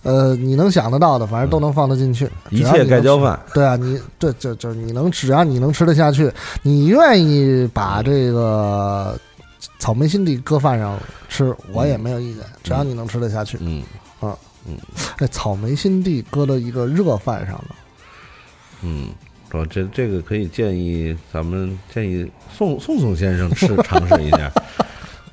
[0.04, 2.30] 呃，你能想得到的，反正都能放得进去。
[2.50, 6.32] 一切盖浇饭，对啊，你对，就就你能，只要你能吃得下去，
[6.62, 9.18] 你愿意把这个
[9.78, 13.58] 草莓心地搁饭上吃，我也没有意见，只要你能吃得下去。
[13.62, 13.84] 嗯。
[14.20, 14.38] 啊。
[14.68, 14.78] 嗯，
[15.18, 17.76] 这草莓心地搁到一个热饭上了，
[18.82, 19.08] 嗯，
[19.50, 24.52] 说这这个可以建议咱们建议宋宋宋先生吃尝试一下。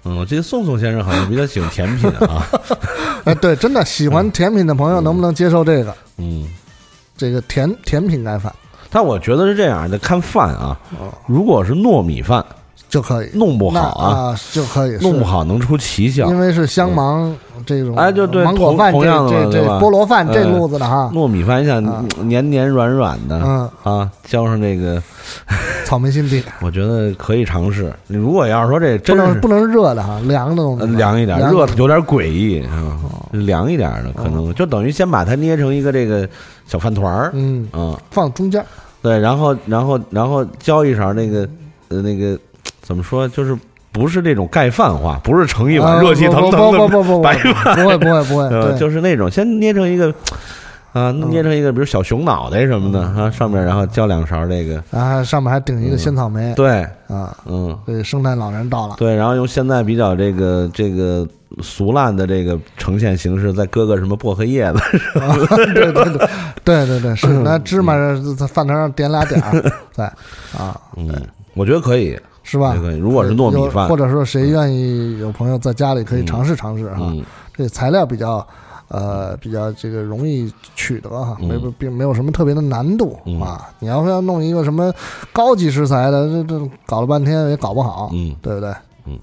[0.06, 2.46] 嗯，我记得宋宋先生好像比较喜欢甜品啊。
[3.24, 5.92] 哎，对，真的喜欢甜品的朋友，能不能接受这个？
[6.18, 6.48] 嗯，
[7.16, 8.54] 这个甜甜品盖饭，
[8.88, 10.78] 但我觉得是这样得，看饭啊，
[11.26, 12.44] 如果是糯米饭
[12.88, 21.82] 就可以，弄不好啊就可以弄不好能出奇效，因为是香芒这种哎，就对，芒果饭这同样的这这菠萝饭这路子的哈，糯米饭像
[22.28, 25.02] 黏黏软软的，嗯啊，浇上这个
[25.86, 27.92] 草莓心地，我觉得可以尝试。
[28.08, 32.98] 你如果要是说这不真是能不能热的哈，凉的东西，凉一点，凉热有点诡异啊，
[33.32, 36.28] 凉一点的可能就等于先把它捏成一个这个
[36.66, 38.64] 小饭团儿，嗯嗯，放中间，
[39.02, 41.48] 对，然后然后然后浇一勺那个
[41.88, 42.38] 呃那个
[42.82, 43.56] 怎么说就是。
[43.96, 50.12] 不是那种盖饭化，不是盛一碗热气腾腾的白饭，不会不会不会，对，就是那种先捏成一个
[50.92, 56.86] 啊，捏成一个比如小熊脑袋什么的啊，上面然后浇两勺这个，啊，上面还顶一个鲜草莓，对。
[57.08, 61.24] 啊，嗯，对，圣诞老人到了，对，然后用现在比较这个这个
[61.62, 64.80] 俗烂的这个呈现形式，再搁个什么薄荷叶子，
[65.64, 66.04] 对对对
[66.64, 67.94] 对对对，是拿芝麻
[68.36, 69.52] 在饭团上点俩点儿，
[69.94, 70.04] 对
[70.58, 71.08] 啊，嗯，
[71.54, 72.18] 我觉得可以。
[72.48, 72.76] 是吧？
[73.00, 77.12] 如果是糯米饭，或者说谁愿意有朋友在家里可以尝试尝试哈。
[77.56, 78.46] 这材料比较
[78.86, 83.68] 呃比较这个容易取得哈，没并没有什么特别的难度啊。
[83.80, 84.94] 你要是要弄一个什么
[85.32, 88.72] 高级食材的，这这搞了半天也搞不好，嗯，对不对？
[89.06, 89.18] 嗯，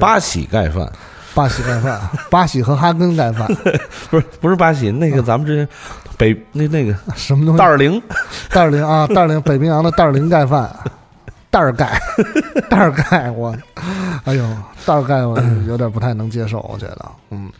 [0.00, 0.90] 八喜盖饭，
[1.34, 3.46] 八喜盖饭，八喜和哈根盖饭，
[4.08, 5.68] 不是不是八喜，那个咱们之前
[6.16, 7.58] 北那那个什么东西？
[7.58, 8.00] 袋儿零，
[8.50, 10.74] 袋儿零啊，袋儿零，北冰洋的袋儿零盖饭。
[11.52, 12.00] 袋儿盖，
[12.70, 13.54] 袋儿盖，我，
[14.24, 14.42] 哎呦，
[14.86, 15.38] 袋儿盖我
[15.68, 17.52] 有点不太能接受，我觉得，嗯，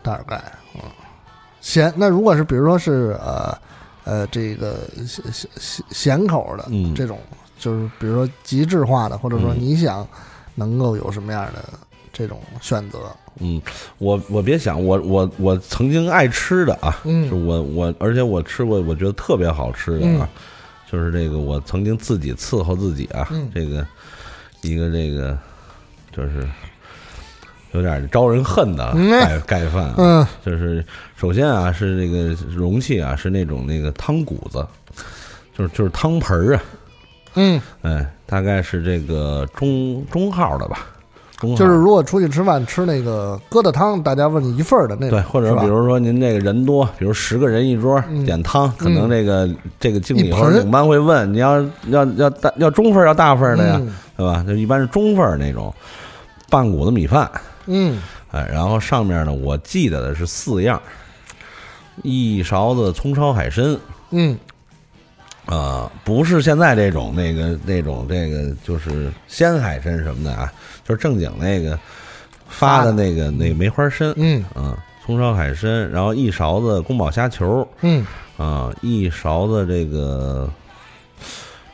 [0.00, 0.40] 袋儿盖，
[0.76, 0.80] 嗯，
[1.60, 1.92] 咸。
[1.96, 3.58] 那如果是比如说是呃
[4.04, 7.18] 呃这个咸咸咸咸口的这种，
[7.58, 10.06] 就是比如说极致化的，或者说你想
[10.54, 11.64] 能够有什么样的
[12.12, 12.98] 这种选择？
[13.40, 13.60] 嗯，
[13.98, 20.28] 我我别想，我我我曾经爱吃的啊，嗯，是我我而且我吃过，我觉得特别好吃的啊。
[20.94, 23.84] 就是这个，我曾经自己伺候自己啊，这个
[24.60, 25.36] 一个这个
[26.12, 26.48] 就是
[27.72, 34.64] 有点招人恨的盖盖饭啊，就是首先啊是这个容器啊是那种那个汤骨子，
[35.52, 36.62] 就是就是汤盆儿啊，
[37.34, 40.86] 嗯，哎，大概是这个中中号的吧。
[41.40, 53.80] 就是如果出去吃饭吃那个疙瘩汤，大家问你一份儿的那对，或者比如说您这个人多，比如十个人一桌点汤，可能这个这个经理或者领班会问你要要要大要中份要大份的呀，
[54.16, 54.44] 对吧？
[54.46, 55.74] 就一般是中份那种
[56.48, 57.30] 半谷子米饭，
[57.66, 60.80] 嗯，哎，然后上面呢，我记得的是四样，
[62.02, 63.76] 一勺子葱烧海参，
[64.12, 64.38] 嗯。
[65.46, 70.52] 啊，不是现在这种那个那种这个就是鲜海参什么的啊，
[70.86, 71.78] 就是正经那个
[72.48, 80.50] 发的那个那个梅花参，嗯啊，葱烧海参，然后一勺子宫保虾球，嗯啊，一勺子这个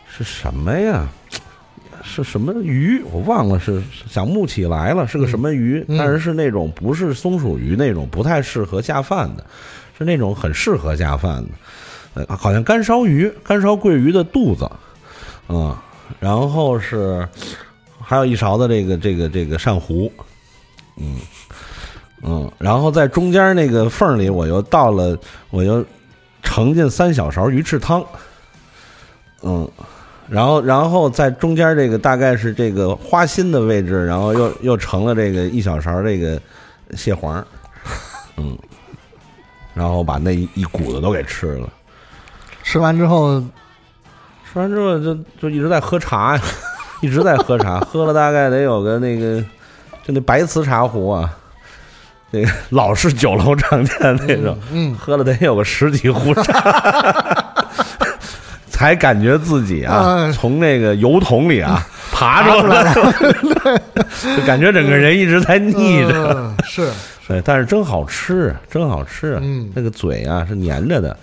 [0.08, 1.08] 是什么呀？
[2.02, 3.00] 是什么鱼？
[3.12, 5.84] 我忘了，是想不起来了，是个什么鱼？
[5.98, 9.44] 但是是那种不是松鼠鱼那种，不太适合下饭的，
[9.96, 11.50] 是那种很适合下饭的。
[12.14, 14.68] 呃，好像干烧鱼，干烧桂鱼的肚子，
[15.48, 15.76] 嗯，
[16.18, 17.26] 然后是
[18.00, 20.10] 还有一勺的这个这个这个鳝糊，
[20.96, 21.16] 嗯
[22.22, 25.16] 嗯，然后在中间那个缝里，我又倒了，
[25.50, 25.84] 我又
[26.42, 28.04] 盛进三小勺鱼翅汤，
[29.42, 29.70] 嗯，
[30.28, 36.40] 然后然后在中间这个大概是这个花心的位置，然后又又盛了这个一小勺这个
[36.96, 37.46] 蟹黄，
[38.36, 38.58] 嗯，
[39.74, 41.72] 然后把那一股子都给吃了。
[42.70, 43.40] 吃完之后，
[44.52, 46.42] 吃完之后就就一直在喝茶呀，
[47.02, 49.42] 一直在喝茶，喝了大概得有个那个，
[50.06, 51.28] 就那白瓷茶壶啊，
[52.30, 53.96] 那个老式酒楼常见
[54.28, 57.42] 那种，嗯，喝了得有个十几壶茶，
[58.70, 63.12] 才感觉自己啊从那个油桶里啊 爬出来了，
[64.36, 66.88] 就感觉整个人一直在腻着，是，
[67.26, 71.16] 对，但是真好吃，真好吃，嗯，那个嘴啊是粘着的。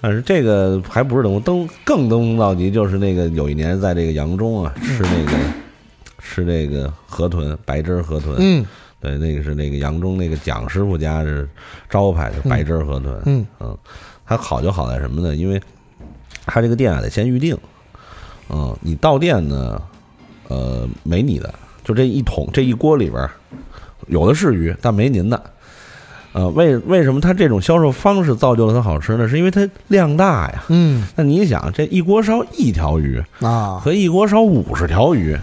[0.00, 5.32] 但是这个还不是登登更登峰造极，就是那个有一年在这个扬中啊吃那个
[6.18, 8.64] 吃这个河豚白汁河豚，嗯，
[9.00, 11.48] 对，那个是那个扬中那个蒋师傅家是
[11.88, 13.76] 招牌，的白汁河豚，嗯嗯，
[14.24, 15.36] 它好就好在什么呢？
[15.36, 15.60] 因为
[16.46, 17.56] 它这个店啊得先预定，
[18.48, 19.82] 嗯，你到店呢，
[20.48, 21.52] 呃，没你的，
[21.84, 23.28] 就这一桶这一锅里边
[24.06, 25.42] 有的是鱼，但没您的。
[26.32, 29.28] 呃，为为什么它这种销售方式造就了它好吃呢？
[29.28, 30.62] 是因为它量大呀。
[30.68, 35.36] 嗯，那你想，这一锅烧一条鱼啊，和一锅烧五十条鱼，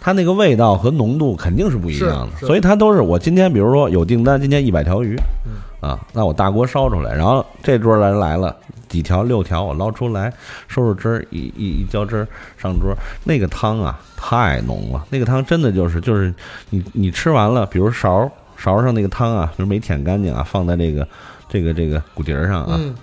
[0.00, 2.46] 它那个味道和浓度肯定是不一样的。
[2.46, 5.16] 所以它都是我今天比如说有订单，今天一百条鱼，
[5.80, 8.56] 啊，那我大锅烧出来，然后这桌人来了，
[8.88, 10.32] 几条六条，我捞出来，
[10.66, 12.26] 收收汁儿，一一一浇汁儿
[12.58, 16.34] 上桌，那个汤啊太浓了，那个汤真的就是就是
[16.70, 18.28] 你你吃完了，比如勺
[18.62, 21.06] 勺上那个汤啊，就是没舔干净啊，放在这个
[21.48, 22.94] 这个这个骨碟儿上啊，嗯，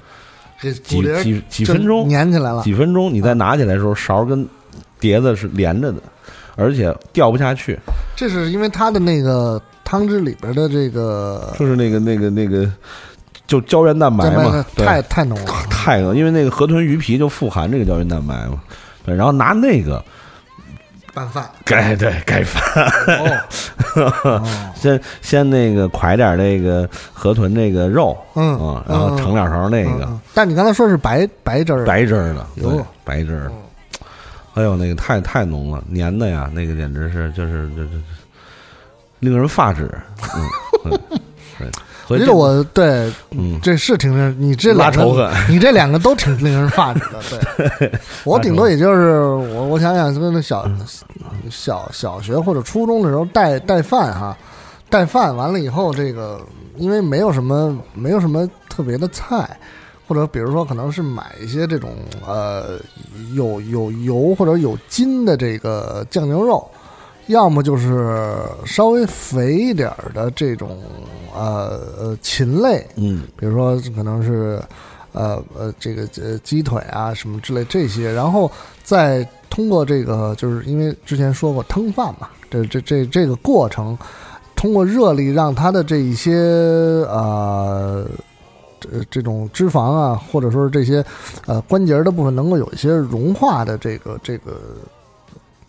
[0.61, 4.47] 给几几几分钟粘起来了，几分钟你再拿起来的时候，勺跟
[4.99, 6.01] 碟子是连着的，
[6.55, 7.77] 而且掉不下去，
[8.15, 12.71] 这是因为它的那个汤汁里边的这个就是那个那个那个
[13.47, 14.85] 就胶原蛋白嘛，对。
[14.85, 18.61] 太太浓了，太浓，因为那个河豚鱼皮就富含这个胶原蛋白嘛，
[19.05, 20.03] 对，然后拿那个
[21.19, 21.49] 拌饭。
[21.65, 22.85] 盖对盖饭，
[23.93, 24.41] 哦。
[24.73, 30.07] 先先那个㧟点那个河豚那个肉，嗯啊，然后盛两勺那个。
[30.33, 33.51] 但你刚才说是白白汁儿，白汁儿的，哟对，白汁儿，
[34.53, 37.89] 哎呦，那个太太浓了，粘的呀，那个简直是就是就是
[39.19, 39.91] 令人发指，
[40.35, 40.49] 嗯，
[40.85, 41.19] 嗯
[41.57, 41.67] 对，
[42.09, 47.69] 所以这我觉得我对，嗯这是挺令你这拉仇恨你这两个都挺令人发指的。
[47.77, 47.91] 对，
[48.25, 50.67] 我顶多也就是我我想想，那小
[51.51, 54.35] 小小学或者初中的时候带带饭哈，
[54.89, 56.41] 带饭完了以后，这个
[56.77, 59.47] 因为没有什么没有什么特别的菜。
[60.07, 61.91] 或者比如说，可能是买一些这种
[62.25, 62.79] 呃
[63.35, 66.67] 有有油或者有筋的这个酱牛肉，
[67.29, 70.77] 要么就是稍微肥一点儿的这种
[71.33, 74.61] 呃呃禽类，嗯，比如说可能是
[75.13, 78.51] 呃呃这个呃鸡腿啊什么之类这些，然后
[78.83, 83.97] 再通过这个，就是因为之前说过腾饭嘛，这这这这个过程，
[84.55, 86.35] 通过热力让它的这一些
[87.07, 88.05] 呃。
[88.81, 91.03] 这这种脂肪啊，或者说是这些
[91.45, 94.53] 呃关节的部分，能够有一些融化的这个这个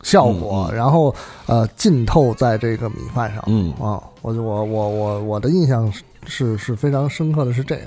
[0.03, 0.77] 效果，嗯嗯。
[0.77, 1.15] 然后
[1.47, 3.43] 呃浸透在这个米饭上。
[3.47, 3.73] 嗯。
[3.81, 7.83] 啊，我就我我我我的印象是是是非常深刻的是这个。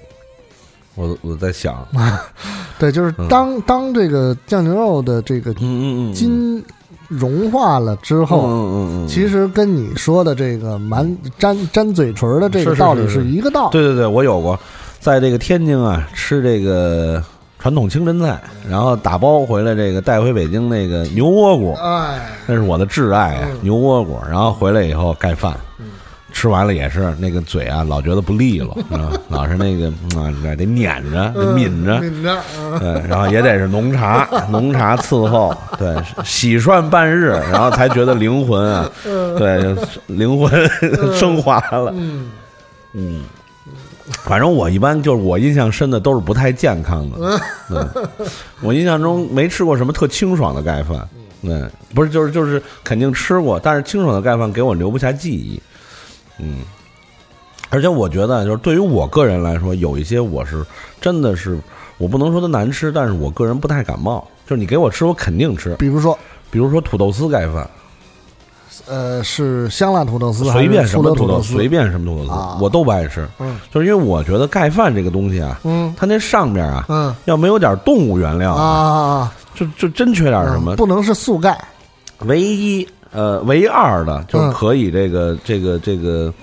[0.96, 1.86] 我我在想，
[2.78, 6.64] 对，就是当、当这个酱牛肉的这个嗯嗯嗯筋
[7.08, 13.24] 融化了之后，嗯嗯嗯，其实跟你说的这个满粘粘嘴唇的这个道理是。
[13.24, 13.72] 是一个道理。
[13.72, 14.60] 对对对，我有过，
[15.00, 17.24] 在这个天津啊吃这个
[17.64, 18.38] 传统清真菜，
[18.70, 24.20] 然后打包回来这个带回北京那个牛窝骨，哎，那是我的挚爱啊，牛窝骨。
[24.30, 25.56] 然后回来以后盖饭，
[26.34, 28.78] 吃完了也是那个嘴啊老觉得不利落？
[29.30, 29.90] 老是那个
[30.58, 32.02] 得撵着，得抿着。
[32.02, 35.96] 抿着，然后也得是浓茶， 浓茶伺候，对，
[36.26, 38.92] 洗涮半日，然后才觉得灵魂啊，
[39.38, 39.74] 对，
[40.08, 40.52] 灵魂
[41.16, 42.30] 升华了，嗯。
[42.96, 43.24] 嗯，
[44.24, 47.40] 反正我一般就是我印象深的都是不太健康的，
[47.70, 48.28] 对，
[48.62, 51.08] 我印象中没吃过什么特清爽的盖饭，
[51.42, 55.62] 嗯，不是就是就是肯定吃过，但是清爽的盖饭给我留不下记忆，
[56.40, 56.58] 嗯，
[57.70, 60.66] 而且我觉得就是对于我个人来说，有一些我是
[61.00, 61.58] 真的是
[61.98, 66.18] 我不能说它难吃，但是我个人不太感冒，就是你给我吃我肯定吃，比如说？
[66.52, 67.68] 比如说土豆丝盖饭，
[68.88, 72.58] 呃，是香辣土豆丝还随便什么土豆豆，随便什么土豆丝，啊。
[72.62, 73.28] 我都不爱吃。
[73.40, 73.60] 嗯。
[73.74, 75.94] 就是因为我觉得盖饭这个东西啊，嗯。
[75.98, 77.16] 它那上面啊，嗯。
[77.26, 80.76] 要没有点动物原料啊，啊啊，就就真缺点什么。
[80.76, 81.58] 不能是素盖。
[82.20, 86.34] 唯一呃唯二的就是嗯可以这个这个这个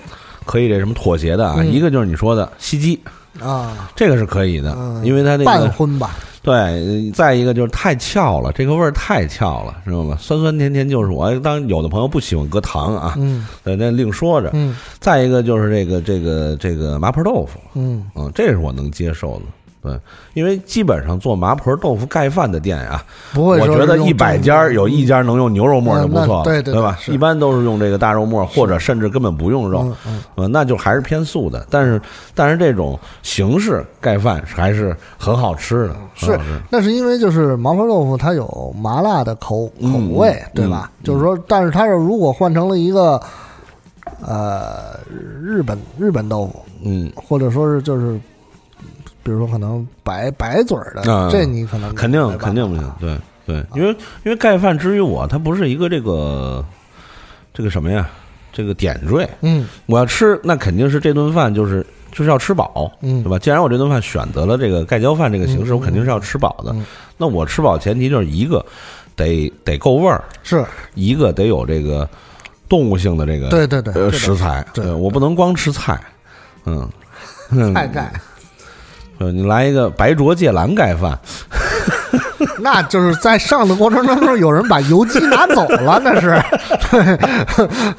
[0.45, 1.73] 可以这什么妥协的啊，嗯。
[1.73, 3.01] 一个就是你说的西鸡，
[3.41, 5.05] 啊，这个是可以的，嗯。
[5.05, 10.17] 因为它那个半个荤吧，对，呃再一个就是太翘了，这个味儿太翘了，知道吗？
[10.19, 11.31] 酸酸甜甜就是我。
[11.41, 14.51] 当然有的朋友不喜欢搁糖啊，嗯对，那另说着。
[14.55, 19.43] 嗯再一个就是这个这个这个麻婆豆腐，嗯嗯，这是我能接受的。
[19.83, 19.99] 对，
[20.35, 26.99] 因为基本上做麻婆豆腐盖饭的店啊，不会我觉得一百家有一家能用牛肉末就不嗯错了，那对对对吧？
[27.09, 29.91] 一般都是用这个大肉末，或者甚至根本不用肉，
[30.37, 31.67] 嗯那就还是偏素的。
[31.71, 32.01] 但是
[32.35, 36.39] 但是这种形式盖饭还是很好吃的，是，
[36.69, 40.91] 那是因为就是麻婆豆腐它有麻辣的口口嗯味，嗯对吧？
[41.01, 43.19] 嗯就是说，但是它是如果换成了一个
[44.21, 44.99] 呃
[45.43, 48.21] 日本日本豆腐，嗯，或者说是就是
[49.23, 53.89] 比如说可能白白嘴儿的，啊这你可能肯定肯定不行，对对，因为
[54.25, 56.65] 因为盖饭之于我，它不是一个这个
[57.53, 58.09] 这个什么呀，
[58.53, 59.67] 这个点缀，嗯。
[59.87, 63.23] 我要吃，那肯定是这顿饭就是就是要吃饱，嗯。
[63.23, 63.39] 对吧？
[63.39, 66.73] 既然我这顿饭选择了这个盖浇饭这个形式，嗯我肯定是要吃饱的。
[66.73, 66.85] 嗯。
[67.17, 68.65] 那我吃饱前提就是一个
[69.17, 70.65] 得得够味儿，是。
[70.95, 72.09] 一个得有这个
[72.69, 74.95] 动物性的这个对对对食材，对对。
[74.95, 76.01] 我不能光吃菜，
[76.65, 76.89] 嗯，
[77.51, 77.75] 嗯。
[77.75, 78.13] 菜盖，
[79.21, 81.19] 呃，你来一个白灼芥蓝盖饭，
[82.61, 86.43] 那就是在上的过程当中，有人把油鸡拿走了，那是。
[86.91, 87.17] 对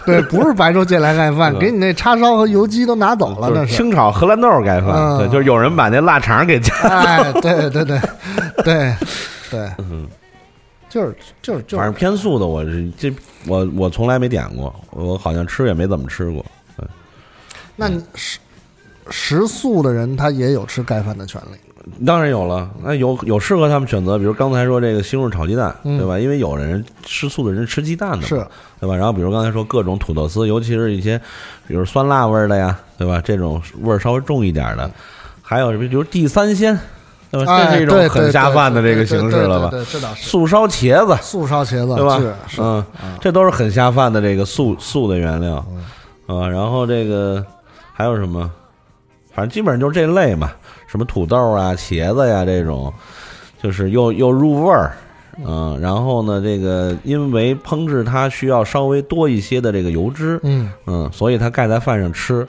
[0.03, 8.95] 对，不是白灼芥蓝盖饭，给你那叉烧和油鸡都拿走了，那是清炒荷兰豆盖饭，对，就是有人把那腊肠给加，哎，对对对对
[9.51, 10.07] 对，嗯，
[10.89, 13.13] 就是就是就是，反正偏素的，我是这
[13.47, 16.43] 我我从来没点过，我好像吃也没怎么吃过，
[16.80, 16.88] 嗯，
[17.76, 18.03] 那你
[19.12, 22.05] 食食素的人他也有吃盖饭的权利。
[22.05, 26.20] 当然有了，那有有适合他们选择，比如刚才说这个西红柿炒鸡蛋，对吧？
[26.20, 28.36] 因为有人吃素的人吃鸡蛋的，是，
[28.80, 28.95] 对吧？
[28.95, 31.20] 然后比如刚才说各种土豆丝，尤其是一些
[31.68, 33.20] 比如酸辣味儿的呀，对吧？
[33.20, 34.89] 这种味儿稍微重一点的，
[35.41, 36.78] 还有比如地三鲜，
[37.32, 37.66] 对吧？
[37.66, 39.70] 这是一种很下饭的这个形式了吧？
[39.72, 40.30] 对，这倒是。
[40.30, 42.22] 素烧茄子，素烧茄子，对吧？
[42.47, 42.86] 是，嗯，
[43.20, 45.55] 这都是很下饭的这个素素的原料，
[46.28, 47.43] 啊，然后这个
[47.91, 48.51] 还有什么？
[49.34, 50.51] 反正基本上就是这类嘛。
[50.88, 52.93] 什么土豆啊、茄子呀这种，
[53.63, 54.91] 就是又又入味儿，
[55.45, 62.45] 嗯，然后呢，这个因为烹制它需要稍微多一些的这个油脂，嗯嗯，所以它盖在饭上吃，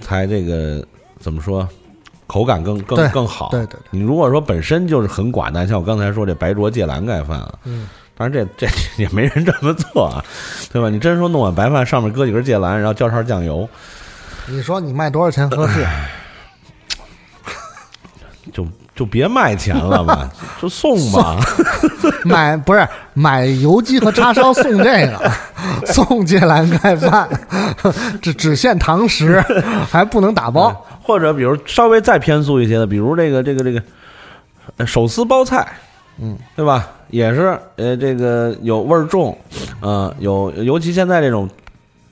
[0.00, 0.82] 才这个
[1.18, 1.68] 怎么说，
[2.26, 3.50] 口感更更更好。
[3.50, 7.86] 对对，你如果说本身就是很寡淡，像我刚才说这白灼芥蓝盖饭啊，嗯，
[8.16, 10.24] 当然这这也没人这么做啊，
[10.72, 10.88] 对吧？
[10.88, 13.68] 你真说弄碗白饭上面搁几根芥蓝，然后浇勺酱油，
[14.48, 15.86] 你说你卖多少钱合适？
[18.52, 20.30] 就就别卖钱了吧，
[20.62, 21.36] 就送吧。
[22.24, 25.32] 买不是买油鸡和叉烧送这个，
[25.86, 27.28] 送芥蓝盖饭，
[28.22, 29.44] 只只限堂食，
[29.90, 30.72] 还不能打包。
[31.02, 35.66] 或者比如稍微再偏素一些的，比如这个这个这个手撕包菜，
[36.18, 36.88] 嗯，对吧？
[37.10, 39.36] 也是呃这个有味儿重，
[39.80, 41.48] 呃有尤其现在这种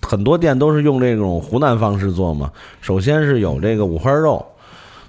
[0.04, 2.50] 很多店都是用这种湖南方式做嘛。
[2.80, 4.44] 首先是有这个五花肉。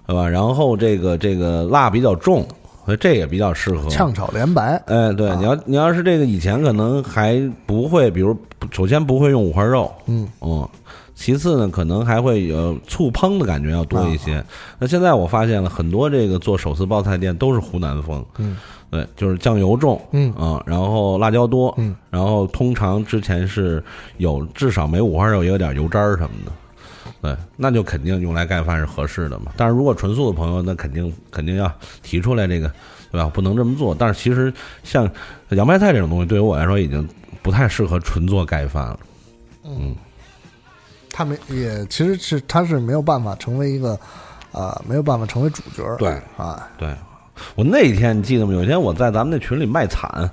[0.08, 0.30] 对吧？
[0.30, 2.46] 然后这个这个辣比较重，
[2.86, 4.80] 所以这也比较适合炝炒莲白。
[4.86, 8.38] 哎，对，你要你要是这个以前可能还不会，比如
[8.70, 10.70] 首先不会用五花肉，嗯嗯，
[11.16, 14.44] 其次呢可能还会有醋烹的感觉要多一些。
[14.78, 18.58] 那现在我发现了很多这个做手撕包菜店都是湖南风，嗯，
[18.92, 23.84] 对，就是酱油重，嗯啊，然后辣椒多，嗯，然后通常之前是
[24.18, 26.52] 有至少没五花肉也有点油渣什么的。
[27.22, 29.52] 对，那就肯定用来盖饭是合适的嘛。
[29.58, 31.72] 但是如果纯素的朋友，那肯定肯定要
[32.04, 32.72] 提出来这个，
[33.12, 33.30] 对吧？
[33.34, 33.96] 不能这么做。
[33.98, 34.54] 但是其实
[34.84, 35.10] 像
[35.50, 37.08] 洋白菜这种东西，对于我来说已经
[37.42, 39.00] 不太适合纯做盖饭了。
[39.64, 39.96] 嗯，
[41.18, 43.98] 他没也其实是他是没有办法成为一个
[44.52, 45.82] 啊，没有办法成为主角。
[45.98, 46.94] 对啊，对
[47.56, 48.52] 我那天你记得吗？
[48.52, 50.30] 有一天我在咱们那群里卖惨。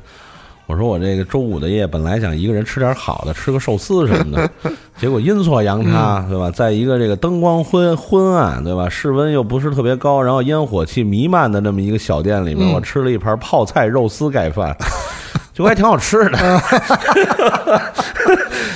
[0.66, 4.50] 我说我这个周五的夜本来想一个人吃点好的，吃个寿司什么的，
[4.96, 6.50] 结果阴错阳差，对吧？
[6.50, 8.88] 在一个这个灯光昏昏暗，对吧？
[8.88, 14.74] 室温又不是特别高，然后烟火气弥漫的这么一个小店里面，我吃了一盘泡菜肉丝盖饭，
[15.53, 16.38] 就还挺好吃的。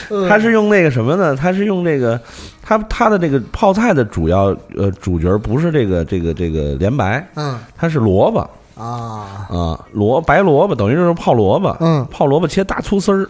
[0.29, 1.35] 他是用那个什么呢？
[1.35, 2.21] 他是用这个，
[2.63, 8.39] 他他的这个泡菜的主要呃主角不是这个这个这个莲白，嗯，它是萝卜。
[8.81, 9.49] 啊。
[9.51, 13.29] 啊，萝白萝卜等于就是泡萝卜，嗯，泡萝卜切大粗丝儿，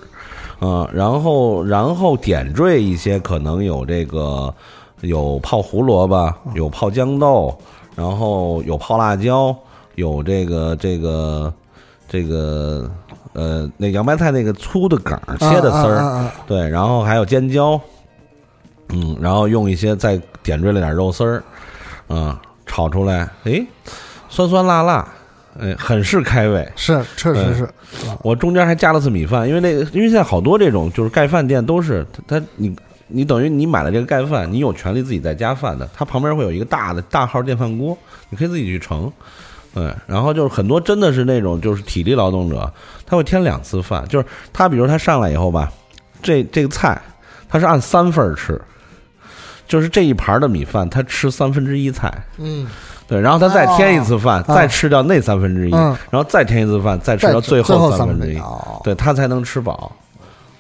[0.58, 4.52] 啊，然后然后点缀一些，可能有这个
[5.00, 7.56] 有泡胡萝卜，有泡豇豆，
[7.94, 9.56] 然后有泡辣椒，
[9.94, 11.52] 有这个这个
[12.08, 12.90] 这个
[13.36, 17.78] 呃那洋白菜那个粗的梗切的丝儿，对，然后还有尖椒，
[18.88, 21.44] 嗯，然后用一些再点缀了点肉丝儿，
[22.08, 23.64] 啊，炒出来，哎，
[24.28, 25.06] 酸酸辣辣。
[25.58, 27.66] 哎，很是开胃，是，确实是。
[28.20, 32.76] 我中间还加了次米饭，因为那个，因为现在好多这种就是盖饭店都是，他你
[33.06, 37.96] 你等于你买了这个盖饭，你有权利自己再加饭的，它旁边会有一个大的大号电饭锅，
[38.28, 39.10] 你可以自己去盛。
[39.72, 42.70] 对，然后就是很多真的是那种就是体力劳动者，
[43.06, 45.72] 他会添两次饭，就是他比如他上来以后吧，
[46.22, 47.00] 这这个菜
[47.48, 48.60] 他是按三份吃，
[49.68, 52.12] 就是这一盘的米饭他吃三分之一菜。
[52.38, 52.66] 嗯。
[53.08, 58.42] 对，然后他再添一次饭，再吃掉那三分之一，然后再添一次饭，再吃到最后三分之一，
[58.82, 59.92] 对他才能吃饱，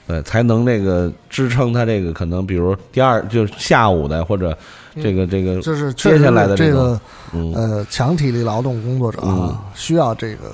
[0.06, 4.56] 对，才能那个支撑他这个可能，比如第二就是下午的或者
[5.02, 7.00] 这个这个就是接下来的这个
[7.32, 10.52] 呃强体力劳动工作者啊，需要这个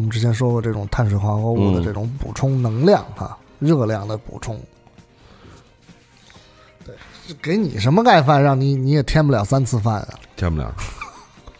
[0.00, 4.58] 我们之前说过这种碳水化合物的这种补充能量哈，热量的补充。
[6.86, 6.94] 对，
[7.42, 10.74] 给你什么盖饭，让你你也添不了三次饭啊，添不了。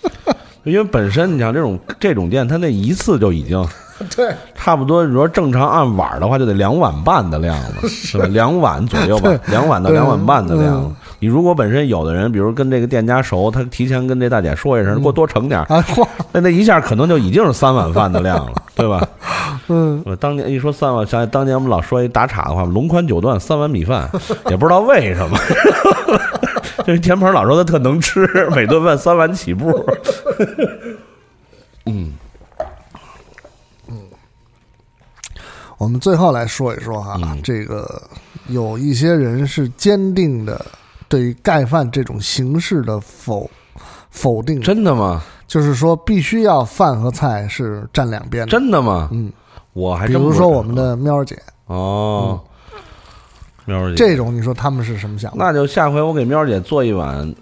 [0.65, 3.63] 因为本身你像这种这种店，它那一次就已经
[4.17, 5.05] 对差不多。
[5.05, 8.25] 你说正常按碗的话，就得两碗半的量了， 是吧？
[8.25, 10.97] 两碗左右吧，两碗到两碗半的量。
[11.21, 19.07] 你如果本身有的人，比如跟这个店家熟，他提前跟这大姐说一声，给我多盛点儿，啊，嚯， 那那一下可能就已经是三碗饭的量了，对吧？
[19.69, 24.11] 嗯，我当年一说三碗，想起当年我们老说一打岔的话，龙宽九段三碗米饭，
[24.49, 25.39] 也不知道为什么，
[26.85, 29.71] 这田鹏老说他特能吃，每顿饭三碗起步。
[31.87, 32.15] 嗯，
[35.77, 37.41] 我们最后来说一说哈，嗯。
[37.43, 38.03] 这个
[38.49, 40.65] 有一些人是坚定的
[41.11, 43.51] 对于盖饭这种形式的否
[44.11, 45.21] 否定，真的吗？
[45.49, 48.51] 就是说必须要饭和菜是站两边的。
[48.51, 49.09] 真的吗？
[49.11, 49.33] 嗯，
[49.73, 51.37] 我还比如说我们的喵儿姐，
[51.67, 52.41] 哦，
[53.65, 55.37] 喵姐，这种你说他们是什么想法？
[55.39, 57.35] 那就下回我给喵姐做一碗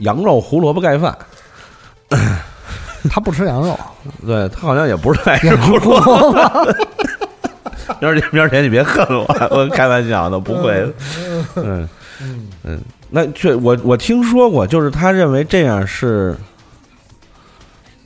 [0.00, 1.16] 羊肉胡萝卜盖饭。
[3.08, 3.78] 他不吃羊肉，
[4.26, 6.74] 对他好像也不是爱吃胡萝卜。
[8.00, 10.74] 喵姐，喵姐，你别恨我，我开玩笑的，不会
[11.54, 11.88] 的。
[12.20, 16.36] 嗯嗯，那确我我听说过，就是他认为这样是，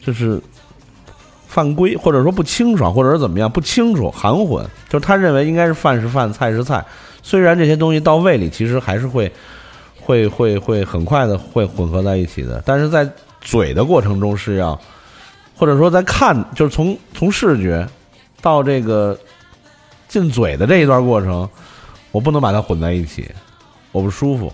[0.01, 0.41] 就是
[1.47, 4.67] 犯规，或者说不清爽，或者是怎么样不清楚、含混。
[4.89, 6.85] 就是他认为应该是饭是饭，菜是菜。
[7.23, 9.31] 虽然这些东西到胃里，其实还是会
[10.01, 13.09] 会会会很快的会混合在一起的，但是在
[13.41, 14.79] 嘴的过程中是要，
[15.57, 17.87] 或者说在看，就是从从视觉
[18.41, 19.17] 到这个
[20.09, 21.49] 进嘴的这一段过程，
[22.11, 23.31] 我不能把它混在一起，
[23.93, 24.53] 我不舒服。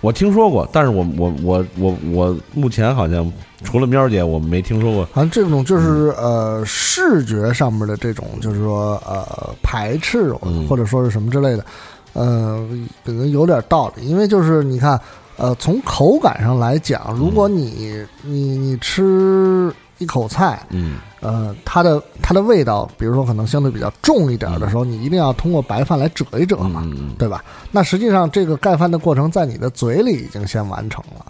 [0.00, 5.08] 我听说过，但是我我我我我目前好像除了喵姐，我没听说过。
[5.14, 11.64] 好像这种就是呃视觉上面的这种，就是说呃排斥嗯或者说是什么之类的，
[12.12, 12.68] 呃
[13.02, 15.00] 可能有点道理，因为就是你看
[15.38, 27.42] 呃从口感上来讲，如果你你你吃一口菜，嗯呃它的它的味道，比如说可能相对比较重一点的时候，你一定要通过白饭来折一折嘛，嗯对吧？
[27.70, 31.24] 那实际上这个盖饭的过程在你的嘴里已经先完成了，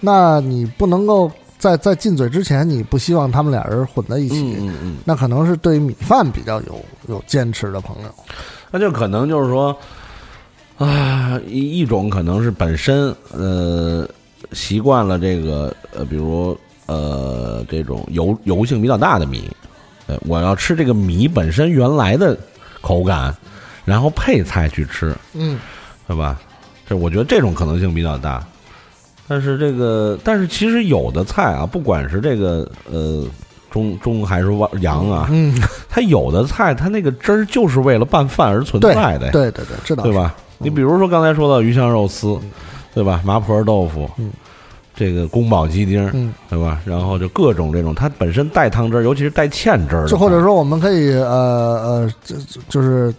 [0.00, 8.08] 那你不能够在在进嘴之前，你不希望他们俩人混在一起，嗯嗯，那可能是对于米饭比较有有坚持的朋友。
[8.70, 9.74] 那就可能就是说，
[10.76, 14.06] 啊，一一种可能是本身呃
[14.52, 16.56] 习惯了这个呃，比如
[16.86, 19.50] 呃这种油油性比较大的米，
[20.06, 22.36] 呃，我要吃这个米本身原来的
[22.80, 23.34] 口感，
[23.84, 25.58] 然后配菜去吃，嗯，
[26.06, 26.40] 对吧？
[26.88, 28.44] 这我觉得这种可能性比较大。
[29.28, 33.26] 但是这个，但是其实有的菜啊，不管是这个呃
[33.70, 35.52] 中中还是外洋啊，嗯，
[35.90, 40.12] 它有的菜它那个汁儿就是为了拌饭而存在的呀，对对对，知道对？
[40.12, 40.32] 吧？
[40.58, 42.38] 你比如说刚才说到鱼香肉丝，
[42.94, 43.20] 对吧？
[43.24, 44.30] 麻婆豆腐，嗯
[44.96, 46.80] 这个宫保鸡丁，嗯，对吧？
[46.84, 53.14] 然后就各种这种，它本身带汤汁儿，尤其是带芡汁儿的，就或者说我们可以呃呃，就就就是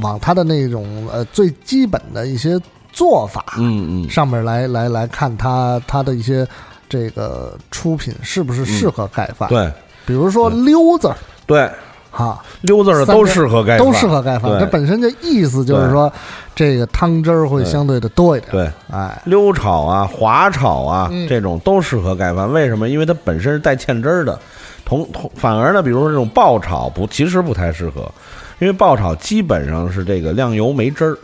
[0.00, 2.60] 往它的那种呃最基本的一些
[2.92, 6.46] 做法，嗯嗯，上面来来来看它它的一些
[6.88, 9.72] 这个出品是不是适合盖饭？，对。
[10.06, 11.16] 比如说溜子儿。
[11.46, 11.70] 对，
[12.10, 14.50] 哈，溜字儿都适合盖饭，都适合盖饭。
[14.50, 16.12] 对这本身的意思就是说，
[16.54, 18.50] 这个汤汁儿会相对的多一点。
[18.52, 18.70] 对。
[18.90, 22.52] 哎，溜炒啊、滑炒啊，嗯这种都适合盖饭。
[22.52, 22.88] 为什么？
[22.88, 24.38] 因为它本身是带芡汁儿的。
[24.84, 28.10] 同同反而呢，比如说这种爆炒不，其实不太适合，
[28.58, 31.18] 因为爆炒基本上是这个亮油没汁儿，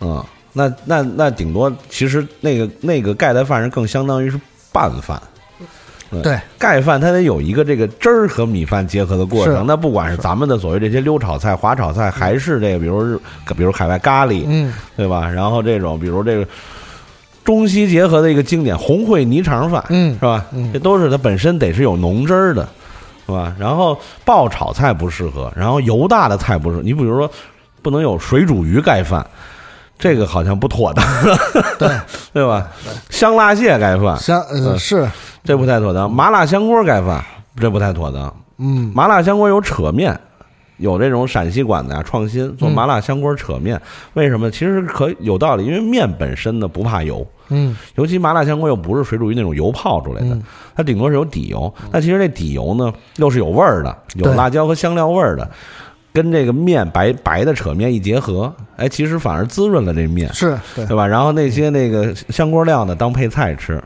[0.00, 0.24] 嗯，
[0.54, 4.40] 那那那顶多其实那个那个盖的饭是更相当于是
[4.72, 5.20] 拌饭。
[6.20, 9.64] 对，盖饭它得有一个这个汁儿和米饭结合的过程。
[9.66, 13.18] 那不管是咱们的所谓这些溜炒菜、滑炒菜，还是这个比如日
[13.56, 15.28] 比如海外咖喱，嗯，对吧？
[15.28, 16.46] 然后这种比如这个
[17.44, 20.44] 中西结合的一个经典红烩泥肠饭，嗯是吧？
[20.52, 22.68] 嗯这都是它本身得是有浓汁儿的，
[23.26, 23.54] 是吧？
[23.58, 26.82] 然后爆炒菜不适合，然后油大的菜不适合。
[26.82, 27.30] 你比如说，
[27.80, 29.26] 不能有水煮鱼盖饭，
[30.02, 31.04] 这个好像不妥当，
[31.78, 31.88] 对。
[32.34, 32.66] 对吧？
[33.10, 34.42] 香辣蟹盖饭，香
[34.78, 35.06] 是，
[35.44, 36.10] 这不太妥当。
[36.10, 37.22] 麻辣香锅盖饭，
[37.60, 38.34] 这不太妥当。
[38.56, 38.90] 嗯。
[38.94, 40.18] 麻辣香锅有扯面，
[40.78, 43.78] 有这种陕西馆子啊创新做嗯麻辣香锅扯面，
[44.14, 44.50] 为什么？
[44.50, 47.76] 其实可有道理，因为面本身呢不怕油，嗯。
[47.96, 50.42] 尤其麻辣香锅又不是水煮鱼那种油泡出来的，嗯。
[50.74, 51.72] 它顶多是有底油。
[51.90, 55.50] 那其实这底油呢又是有味儿的，有辣椒和香料味儿的，
[56.12, 60.32] 跟这个面白白的扯面一结合，哎，其实反而滋润了这面。
[60.34, 61.06] 是对对吧？
[61.06, 63.82] 然后那些那个香锅料呢，当配菜吃，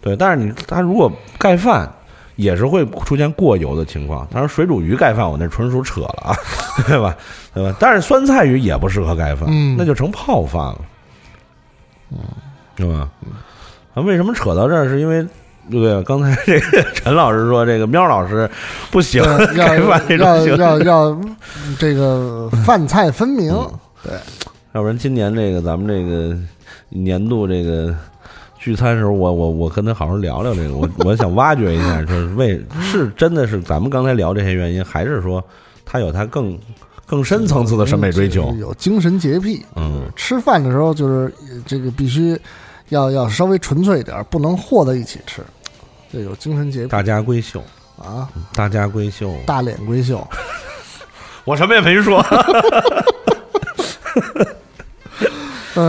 [0.00, 0.14] 对。
[0.14, 1.90] 但是你它如果盖饭，
[2.36, 4.26] 也是会出现过油的情况。
[4.30, 6.36] 当然，水煮鱼盖饭我那纯属扯了啊，
[6.86, 7.16] 对吧？
[7.54, 7.74] 对吧？
[7.80, 10.78] 但是酸菜鱼也不适合盖饭，嗯那就成泡饭了，
[12.10, 12.18] 嗯，
[12.76, 13.08] 对吧？
[13.94, 14.88] 啊，为什么扯到这儿？
[14.88, 15.26] 是因为。
[15.70, 16.02] 对不对？
[16.02, 18.48] 刚才这个陈老师说，这个喵老师
[18.90, 21.20] 不喜欢对 盖饭要要要要
[21.78, 23.54] 这个饭菜分明，
[24.02, 24.12] 对，
[24.72, 26.36] 要不然今年这个咱们这个
[26.88, 27.94] 年度这个
[28.58, 35.42] 聚餐时候，我我我跟他好好聊聊这个，我我想挖掘一下，就是为是真的是咱们刚才聊这些原因，还是说
[35.84, 36.58] 他有他更
[37.06, 38.54] 更深层次的审美追求？
[38.58, 41.32] 有精神洁癖，嗯，吃饭的时候就是
[41.66, 42.38] 这个必须
[42.92, 45.42] 要要稍微纯粹一点，不能和在一起吃，
[46.12, 46.88] 这有精神洁癖。
[46.88, 47.62] 大家闺秀
[47.98, 50.26] 啊，大家闺秀，大脸闺秀，
[51.44, 52.22] 我什么也没说。
[55.74, 55.82] 对，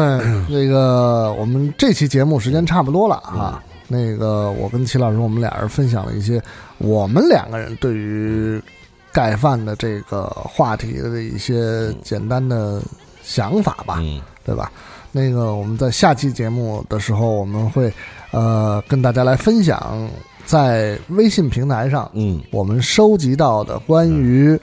[0.48, 3.62] 那个我们这期节目时间差不多了啊。
[3.90, 6.42] 那个我跟齐老师，我们俩人分享了一些
[6.78, 8.64] 我们两个人对于
[9.12, 12.82] 盖饭的这个话题的一些简单的
[13.22, 14.02] 想法吧，
[14.46, 14.72] 对吧？
[15.14, 17.90] 那个我们在下期节目的时候，我们会
[18.32, 20.10] 呃跟大家来分享
[20.44, 24.60] 在微信平台上，嗯，我们收集到的关于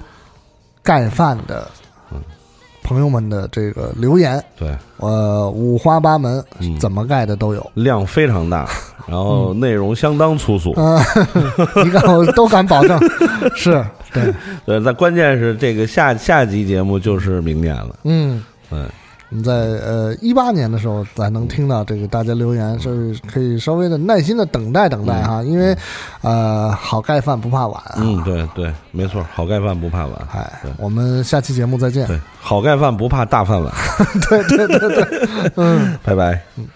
[0.83, 1.67] 盖饭的。
[2.83, 6.43] 朋友们的这个留言，对，呃，五花八门，
[6.81, 8.69] 怎么盖的都有，量非常大，
[9.07, 10.75] 然后内容相当粗俗，
[11.85, 12.99] 你敢我都敢保证，
[13.55, 14.35] 是对，
[14.67, 18.43] 对，那关键是这个下下集节目就是明年了，嗯，
[18.73, 18.89] 嗯。
[19.31, 25.77] 我们在呃一八年的时候咱能听到这个大家留言，是可以稍微的耐心的等待等待哈，因为
[26.23, 27.95] 呃好盖饭不怕晚啊。
[27.99, 30.13] 嗯，对对，没错，好盖饭不怕晚。
[30.33, 32.07] 哎，我们下期节目再见。
[32.09, 33.73] 对，好盖饭不怕大饭碗。
[34.29, 36.43] 对对对对， 嗯，拜拜。
[36.57, 36.67] 嗯。